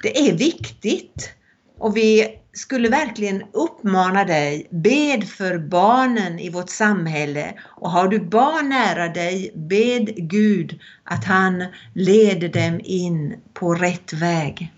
Det 0.02 0.28
är 0.28 0.32
viktigt 0.32 1.30
och 1.78 1.96
vi 1.96 2.38
skulle 2.54 2.88
verkligen 2.88 3.42
uppmana 3.52 4.24
dig, 4.24 4.68
bed 4.70 5.28
för 5.28 5.58
barnen 5.58 6.38
i 6.38 6.50
vårt 6.50 6.70
samhälle 6.70 7.54
och 7.64 7.90
har 7.90 8.08
du 8.08 8.20
barn 8.20 8.68
nära 8.68 9.08
dig, 9.08 9.52
bed 9.54 10.14
Gud 10.16 10.78
att 11.04 11.24
han 11.24 11.64
leder 11.94 12.48
dem 12.48 12.80
in 12.84 13.34
på 13.54 13.74
rätt 13.74 14.12
väg. 14.12 14.72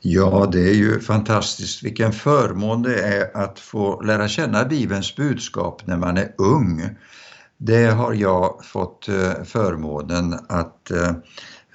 Ja, 0.00 0.48
det 0.52 0.70
är 0.70 0.74
ju 0.74 1.00
fantastiskt 1.00 1.82
vilken 1.82 2.12
förmån 2.12 2.82
det 2.82 3.00
är 3.00 3.36
att 3.36 3.58
få 3.58 4.00
lära 4.02 4.28
känna 4.28 4.64
Bibelns 4.64 5.16
budskap 5.16 5.86
när 5.86 5.96
man 5.96 6.16
är 6.16 6.34
ung. 6.38 6.88
Det 7.56 7.86
har 7.86 8.14
jag 8.14 8.64
fått 8.64 9.08
eh, 9.08 9.44
förmånen 9.44 10.34
att 10.48 10.90
eh, 10.90 11.12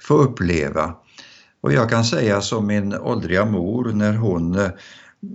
få 0.00 0.14
uppleva. 0.14 0.94
Och 1.60 1.72
jag 1.72 1.90
kan 1.90 2.04
säga 2.04 2.40
som 2.40 2.66
min 2.66 2.94
åldriga 2.94 3.44
mor 3.44 3.92
när 3.92 4.12
hon 4.12 4.58
eh, 4.58 4.70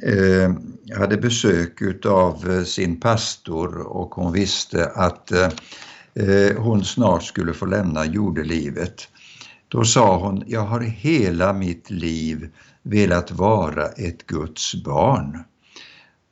Eh, 0.04 0.52
hade 0.98 1.18
besök 1.18 1.82
utav 1.82 2.52
eh, 2.52 2.64
sin 2.64 3.00
pastor 3.00 3.78
och 3.78 4.16
hon 4.16 4.34
visste 4.34 4.86
att 4.86 5.32
eh, 5.32 6.58
hon 6.58 6.86
snart 6.86 7.24
skulle 7.24 7.54
få 7.54 7.66
lämna 7.66 8.06
jordelivet. 8.06 9.08
Då 9.68 9.84
sa 9.84 10.18
hon, 10.18 10.44
jag 10.48 10.66
har 10.66 10.80
hela 10.80 11.54
mitt 11.54 11.92
liv 11.92 12.50
velat 12.84 13.32
vara 13.32 13.86
ett 13.88 14.28
Guds 14.28 14.84
barn. 14.84 15.44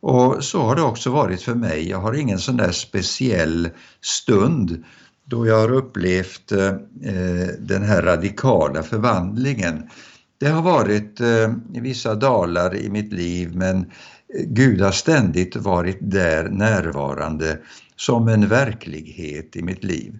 Och 0.01 0.43
så 0.43 0.61
har 0.61 0.75
det 0.75 0.81
också 0.81 1.11
varit 1.11 1.41
för 1.41 1.55
mig. 1.55 1.89
Jag 1.89 1.97
har 1.97 2.13
ingen 2.13 2.39
sån 2.39 2.57
där 2.57 2.71
speciell 2.71 3.69
stund 4.01 4.83
då 5.25 5.47
jag 5.47 5.59
har 5.59 5.73
upplevt 5.73 6.49
den 7.59 7.83
här 7.83 8.01
radikala 8.01 8.83
förvandlingen. 8.83 9.89
Det 10.39 10.47
har 10.47 10.61
varit 10.61 11.19
eh, 11.19 11.53
vissa 11.81 12.15
dalar 12.15 12.75
i 12.75 12.89
mitt 12.89 13.13
liv 13.13 13.55
men 13.55 13.91
Gud 14.47 14.81
har 14.81 14.91
ständigt 14.91 15.55
varit 15.55 15.97
där 16.01 16.49
närvarande 16.49 17.59
som 17.95 18.27
en 18.27 18.47
verklighet 18.47 19.55
i 19.55 19.61
mitt 19.61 19.83
liv. 19.83 20.19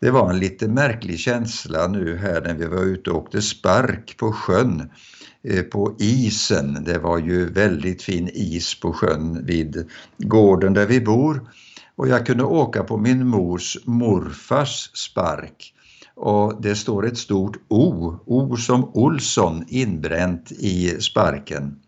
Det 0.00 0.10
var 0.10 0.30
en 0.30 0.38
lite 0.38 0.68
märklig 0.68 1.18
känsla 1.18 1.88
nu 1.88 2.16
här 2.16 2.40
när 2.40 2.54
vi 2.54 2.66
var 2.66 2.82
ute 2.82 3.10
och 3.10 3.16
åkte 3.16 3.42
spark 3.42 4.16
på 4.16 4.32
sjön 4.32 4.90
Eh, 5.42 5.62
på 5.62 5.96
isen. 5.98 6.84
Det 6.84 6.98
var 6.98 7.18
ju 7.18 7.52
väldigt 7.52 8.02
fin 8.02 8.30
is 8.34 8.80
på 8.80 8.92
sjön 8.92 9.46
vid 9.46 9.88
gården 10.18 10.74
där 10.74 10.86
vi 10.86 11.00
bor. 11.00 11.50
Och 11.96 12.08
jag 12.08 12.26
kunde 12.26 12.44
åka 12.44 12.84
på 12.84 12.96
min 12.96 13.26
mors 13.26 13.78
morfars 13.84 14.90
spark. 14.94 15.74
Och 16.22 16.62
det 16.62 16.76
står 16.76 17.06
ett 17.06 17.18
stort 17.18 17.56
O, 17.68 18.14
O 18.26 18.56
som 18.56 18.90
Olsson 18.94 19.64
inbränt 19.68 20.52
i 20.52 21.00
sparken. 21.00 21.78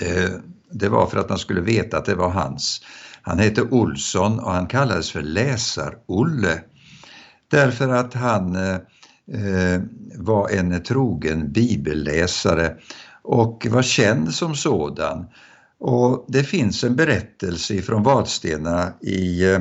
Eh, 0.00 0.30
det 0.72 0.88
var 0.88 1.06
för 1.06 1.18
att 1.18 1.28
man 1.28 1.38
skulle 1.38 1.60
veta 1.60 1.98
att 1.98 2.04
det 2.04 2.14
var 2.14 2.28
hans. 2.28 2.82
Han 3.22 3.38
hette 3.38 3.62
Olsson 3.62 4.38
och 4.38 4.52
han 4.52 4.66
kallades 4.66 5.10
för 5.10 5.22
Läsar-Olle. 5.22 6.62
Därför 7.50 7.88
att 7.88 8.14
han 8.14 8.56
eh, 8.56 8.74
eh, 9.32 9.82
var 10.16 10.48
en 10.48 10.82
trogen 10.82 11.52
bibelläsare 11.52 12.76
och 13.22 13.66
var 13.70 13.82
känd 13.82 14.34
som 14.34 14.54
sådan. 14.54 15.26
Och 15.78 16.24
det 16.28 16.44
finns 16.44 16.84
en 16.84 16.96
berättelse 16.96 17.82
från 17.82 18.02
Vadstena 18.02 18.92
i 19.00 19.52
eh, 19.52 19.60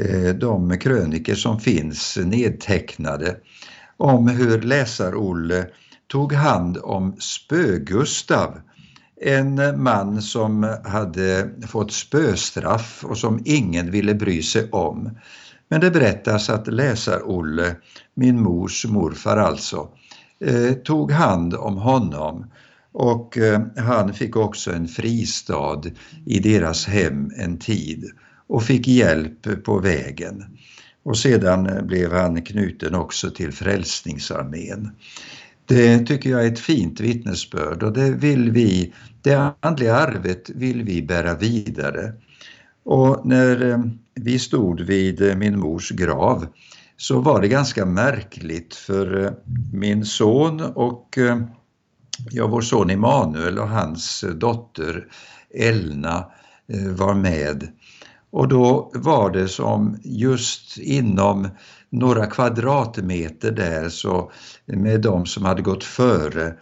Eh, 0.00 0.34
de 0.34 0.78
kröniker 0.78 1.34
som 1.34 1.60
finns 1.60 2.18
nedtecknade 2.24 3.36
om 3.96 4.28
hur 4.28 4.62
Läsar-Olle 4.62 5.66
tog 6.06 6.32
hand 6.32 6.78
om 6.82 7.16
Spö-Gustav, 7.18 8.60
en 9.20 9.82
man 9.82 10.22
som 10.22 10.76
hade 10.84 11.50
fått 11.68 11.92
spöstraff 11.92 13.04
och 13.04 13.18
som 13.18 13.42
ingen 13.44 13.90
ville 13.90 14.14
bry 14.14 14.42
sig 14.42 14.70
om. 14.70 15.18
Men 15.68 15.80
det 15.80 15.90
berättas 15.90 16.50
att 16.50 16.66
Läsar-Olle, 16.66 17.76
min 18.14 18.42
mors 18.42 18.86
morfar 18.86 19.36
alltså, 19.36 19.88
eh, 20.40 20.72
tog 20.72 21.12
hand 21.12 21.54
om 21.54 21.76
honom 21.76 22.50
och 22.92 23.38
eh, 23.38 23.60
han 23.76 24.14
fick 24.14 24.36
också 24.36 24.72
en 24.72 24.88
fristad 24.88 25.82
i 26.26 26.38
deras 26.38 26.86
hem 26.86 27.30
en 27.36 27.58
tid 27.58 28.04
och 28.48 28.62
fick 28.62 28.88
hjälp 28.88 29.64
på 29.64 29.78
vägen. 29.78 30.44
Och 31.02 31.18
sedan 31.18 31.86
blev 31.86 32.12
han 32.12 32.42
knuten 32.42 32.94
också 32.94 33.30
till 33.30 33.52
Frälsningsarmén. 33.52 34.90
Det 35.66 35.98
tycker 35.98 36.30
jag 36.30 36.44
är 36.44 36.52
ett 36.52 36.60
fint 36.60 37.00
vittnesbörd 37.00 37.82
och 37.82 37.92
det 37.92 38.10
vill 38.10 38.50
vi, 38.50 38.92
det 39.22 39.52
andliga 39.60 39.96
arvet 39.96 40.50
vill 40.50 40.82
vi 40.82 41.02
bära 41.02 41.34
vidare. 41.34 42.12
Och 42.84 43.26
när 43.26 43.70
eh, 43.70 43.78
vi 44.14 44.38
stod 44.38 44.80
vid 44.80 45.22
eh, 45.22 45.36
min 45.36 45.58
mors 45.58 45.90
grav 45.90 46.46
så 46.96 47.20
var 47.20 47.40
det 47.40 47.48
ganska 47.48 47.86
märkligt 47.86 48.74
för 48.74 49.24
eh, 49.24 49.32
min 49.72 50.04
son 50.04 50.60
och 50.60 51.18
ja, 52.30 52.46
vår 52.46 52.60
son 52.60 52.90
Emanuel 52.90 53.58
och 53.58 53.68
hans 53.68 54.24
dotter 54.34 55.06
Elna 55.54 56.24
var 56.96 57.14
med. 57.14 57.68
Och 58.30 58.48
då 58.48 58.90
var 58.94 59.30
det 59.30 59.48
som 59.48 59.98
just 60.04 60.78
inom 60.78 61.48
några 61.90 62.26
kvadratmeter 62.26 63.52
där 63.52 63.88
så 63.88 64.30
med 64.66 65.00
de 65.00 65.26
som 65.26 65.44
hade 65.44 65.62
gått 65.62 65.84
före 65.84 66.54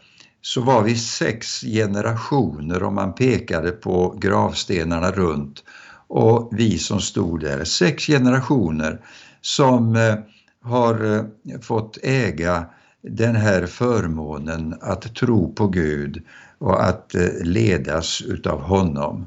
så 0.42 0.60
var 0.60 0.82
vi 0.82 0.96
sex 0.96 1.60
generationer 1.60 2.82
om 2.82 2.94
man 2.94 3.14
pekade 3.14 3.70
på 3.70 4.18
gravstenarna 4.20 5.10
runt 5.10 5.62
och 6.08 6.48
vi 6.52 6.78
som 6.78 7.00
stod 7.00 7.40
där, 7.40 7.64
sex 7.64 8.06
generationer 8.06 9.00
som 9.40 9.96
eh, 9.96 10.14
har 10.62 11.14
eh, 11.14 11.60
fått 11.60 11.98
äga 12.02 12.64
den 13.02 13.36
här 13.36 13.66
förmånen 13.66 14.74
att 14.80 15.14
tro 15.14 15.54
på 15.54 15.66
Gud 15.68 16.22
och 16.58 16.84
att 16.84 17.14
eh, 17.14 17.28
ledas 17.42 18.22
utav 18.22 18.60
honom. 18.60 19.26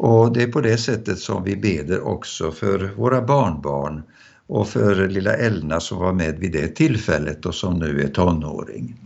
Och 0.00 0.32
det 0.32 0.42
är 0.42 0.46
på 0.46 0.60
det 0.60 0.78
sättet 0.78 1.18
som 1.18 1.44
vi 1.44 1.56
beder 1.56 2.00
också 2.00 2.52
för 2.52 2.78
våra 2.96 3.22
barnbarn 3.22 4.02
och 4.46 4.68
för 4.68 5.08
lilla 5.08 5.34
Elna 5.34 5.80
som 5.80 5.98
var 5.98 6.12
med 6.12 6.38
vid 6.38 6.52
det 6.52 6.68
tillfället 6.68 7.46
och 7.46 7.54
som 7.54 7.78
nu 7.78 8.02
är 8.02 8.08
tonåring. 8.08 8.96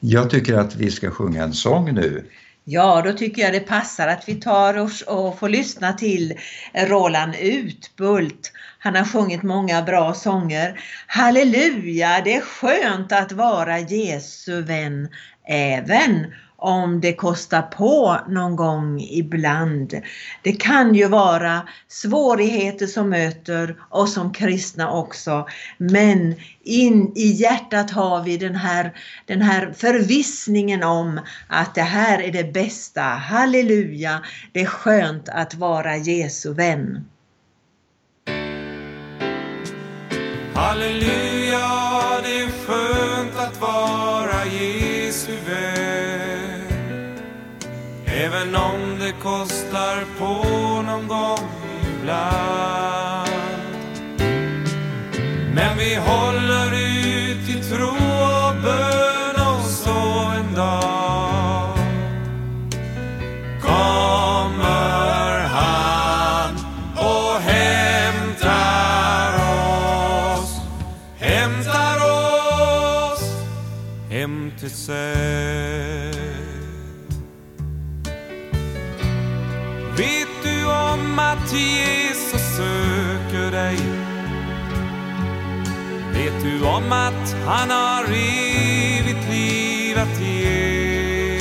Jag 0.00 0.30
tycker 0.30 0.54
att 0.54 0.76
vi 0.76 0.90
ska 0.90 1.10
sjunga 1.10 1.42
en 1.42 1.52
sång 1.52 1.94
nu. 1.94 2.24
Ja, 2.64 3.02
då 3.04 3.12
tycker 3.12 3.42
jag 3.42 3.52
det 3.52 3.60
passar 3.60 4.08
att 4.08 4.24
vi 4.26 4.34
tar 4.34 4.78
oss 4.78 5.02
och 5.02 5.38
får 5.38 5.48
lyssna 5.48 5.92
till 5.92 6.34
Roland 6.88 7.34
Utbult. 7.40 8.52
Han 8.78 8.94
har 8.94 9.04
sjungit 9.04 9.42
många 9.42 9.82
bra 9.82 10.14
sånger. 10.14 10.80
Halleluja, 11.06 12.20
det 12.24 12.34
är 12.34 12.40
skönt 12.40 13.12
att 13.12 13.32
vara 13.32 13.78
Jesu 13.78 14.62
vän 14.62 15.08
även 15.48 16.26
om 16.60 17.00
det 17.00 17.12
kostar 17.12 17.62
på 17.62 18.20
någon 18.28 18.56
gång 18.56 19.00
ibland. 19.00 19.94
Det 20.42 20.52
kan 20.52 20.94
ju 20.94 21.08
vara 21.08 21.68
svårigheter 21.88 22.86
som 22.86 23.08
möter 23.08 23.76
oss 23.88 24.14
som 24.14 24.32
kristna 24.32 24.92
också. 24.92 25.46
Men 25.78 26.34
in 26.62 27.12
i 27.16 27.26
hjärtat 27.26 27.90
har 27.90 28.22
vi 28.22 28.36
den 28.36 28.54
här, 28.54 28.92
den 29.26 29.42
här 29.42 29.72
förvissningen 29.76 30.82
om 30.82 31.20
att 31.48 31.74
det 31.74 31.82
här 31.82 32.22
är 32.22 32.32
det 32.32 32.52
bästa. 32.52 33.02
Halleluja! 33.02 34.22
Det 34.52 34.60
är 34.60 34.66
skönt 34.66 35.28
att 35.28 35.54
vara 35.54 35.96
Jesu 35.96 36.54
vän. 36.54 37.04
Halleluja, 40.54 41.29
ibland. 52.20 52.59
Han 87.50 87.70
har 87.70 88.04
evigt 88.04 89.30
liv 89.30 89.98
att 89.98 90.20
ge? 90.20 91.38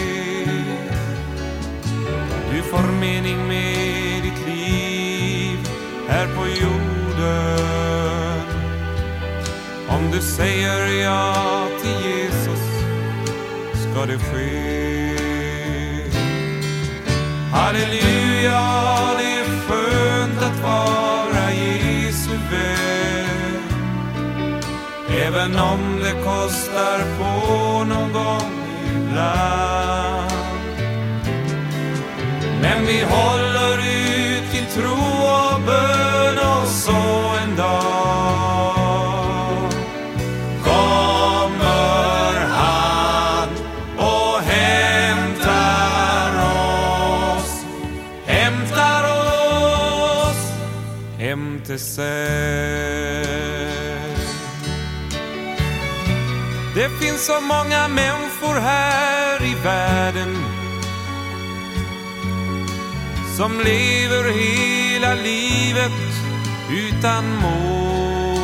Du 2.52 2.62
får 2.62 2.84
mening 3.00 3.48
med 3.48 4.24
ditt 4.24 4.48
liv 4.48 5.60
här 6.08 6.28
på 6.36 6.48
jorden. 6.48 7.60
Om 9.90 10.12
du 10.12 10.22
säger 10.22 11.04
ja 11.04 11.68
till 11.82 12.10
Jesus 12.10 12.64
ska 13.72 14.06
det 14.06 14.20
ske. 14.20 14.80
Halleluja, 17.52 18.99
Även 25.30 25.60
om 25.60 26.00
det 26.04 26.12
kostar 26.12 27.00
på 27.18 27.84
någon 27.84 28.14
gång 28.14 28.52
ibland. 28.96 30.32
Men 32.62 32.86
vi 32.86 33.04
håller 33.04 33.78
ut 33.78 34.54
i 34.54 34.66
tro 34.74 35.02
och 35.24 35.62
bön 35.66 36.38
och 36.38 36.68
så 36.68 36.92
en 37.44 37.56
dag 37.56 38.76
kommer 40.64 42.34
han 42.50 43.50
och 43.98 44.40
hämtar 44.42 46.32
oss, 47.36 47.66
hämtar 48.26 49.04
oss 49.04 50.54
hem 51.18 51.62
till 51.66 51.80
sig. 51.80 52.19
Det 56.80 56.90
finns 56.90 57.26
så 57.26 57.42
många 57.42 57.88
människor 57.88 58.60
här 58.60 59.44
i 59.44 59.56
världen 59.64 60.38
som 63.38 63.52
lever 63.60 64.24
hela 64.32 65.14
livet 65.14 65.92
utan 66.72 67.26
mål. 67.42 68.40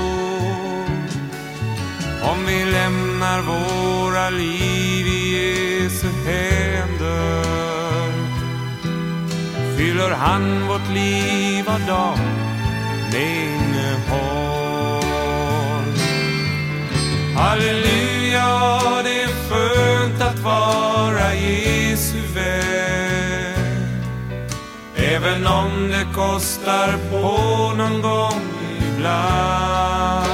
Om 2.23 2.45
vi 2.45 2.65
lämnar 2.65 3.41
våra 3.41 4.29
liv 4.29 5.07
i 5.07 5.35
Jesu 5.35 6.07
händer 6.25 7.43
fyller 9.77 10.11
han 10.11 10.67
vårt 10.67 10.89
liv 10.89 11.69
av 11.69 11.81
dag 11.87 12.17
med 13.11 13.45
innehåll. 13.45 14.75
Halleluja, 17.35 18.04
det 19.03 19.21
är 19.21 19.27
skönt 19.49 20.21
att 20.21 20.39
vara 20.39 21.33
Jesu 21.33 22.17
vän. 22.35 23.55
Även 24.95 25.47
om 25.47 25.87
det 25.89 26.07
kostar 26.15 26.97
på 27.11 27.73
någon 27.77 28.01
gång 28.01 28.41
ibland. 28.77 30.25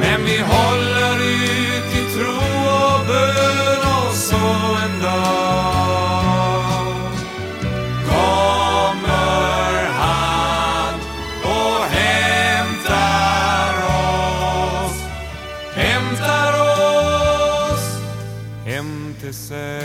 Men 0.00 0.24
vi 0.24 0.38
håller 0.38 1.16
ut 1.16 1.94
i 1.94 2.14
tro 2.14 2.40
och 2.64 3.06
bön 3.06 3.82
och 4.08 4.14
så 4.14 4.36
en 4.84 5.02
dag 5.02 5.69
till 19.30 19.38
sig. 19.38 19.82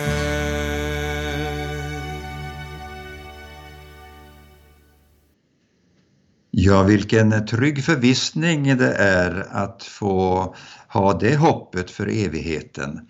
Ja, 6.52 6.84
vilken 6.84 7.46
trygg 7.46 7.84
förvissning 7.84 8.78
det 8.78 8.94
är 8.96 9.48
att 9.52 9.84
få 9.84 10.56
ha 10.88 11.20
det 11.20 11.36
hoppet 11.36 11.92
för 11.92 12.08
evigheten. 12.08 13.08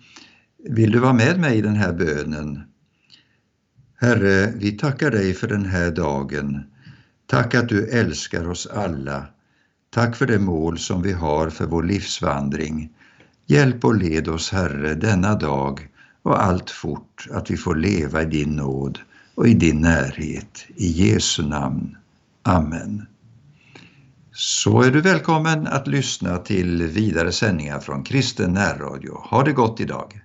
Vill 0.68 0.90
du 0.90 0.98
vara 0.98 1.12
med 1.12 1.40
mig 1.40 1.58
i 1.58 1.60
den 1.60 1.76
här 1.76 1.92
bönen? 1.92 2.62
Herre, 4.00 4.52
vi 4.56 4.72
tackar 4.72 5.10
dig 5.10 5.34
för 5.34 5.48
den 5.48 5.64
här 5.64 5.90
dagen. 5.90 6.62
Tack 7.26 7.54
att 7.54 7.68
du 7.68 7.88
älskar 7.88 8.48
oss 8.48 8.66
alla. 8.66 9.26
Tack 9.90 10.16
för 10.16 10.26
det 10.26 10.38
mål 10.38 10.78
som 10.78 11.02
vi 11.02 11.12
har 11.12 11.50
för 11.50 11.66
vår 11.66 11.82
livsvandring. 11.82 12.90
Hjälp 13.46 13.84
och 13.84 13.96
led 13.96 14.28
oss, 14.28 14.50
Herre, 14.50 14.94
denna 14.94 15.34
dag 15.34 15.88
och 16.26 16.44
allt 16.44 16.70
fort 16.70 17.26
att 17.30 17.50
vi 17.50 17.56
får 17.56 17.76
leva 17.76 18.22
i 18.22 18.24
din 18.24 18.56
nåd 18.56 18.98
och 19.34 19.48
i 19.48 19.54
din 19.54 19.80
närhet. 19.80 20.66
I 20.76 20.86
Jesu 20.86 21.42
namn. 21.42 21.96
Amen. 22.42 23.06
Så 24.32 24.82
är 24.82 24.90
du 24.90 25.00
välkommen 25.00 25.66
att 25.66 25.86
lyssna 25.86 26.38
till 26.38 26.82
vidare 26.82 27.32
sändningar 27.32 27.80
från 27.80 28.02
Kristen 28.02 28.52
närradio. 28.52 29.20
Ha 29.24 29.42
det 29.42 29.52
gott 29.52 29.80
idag! 29.80 30.20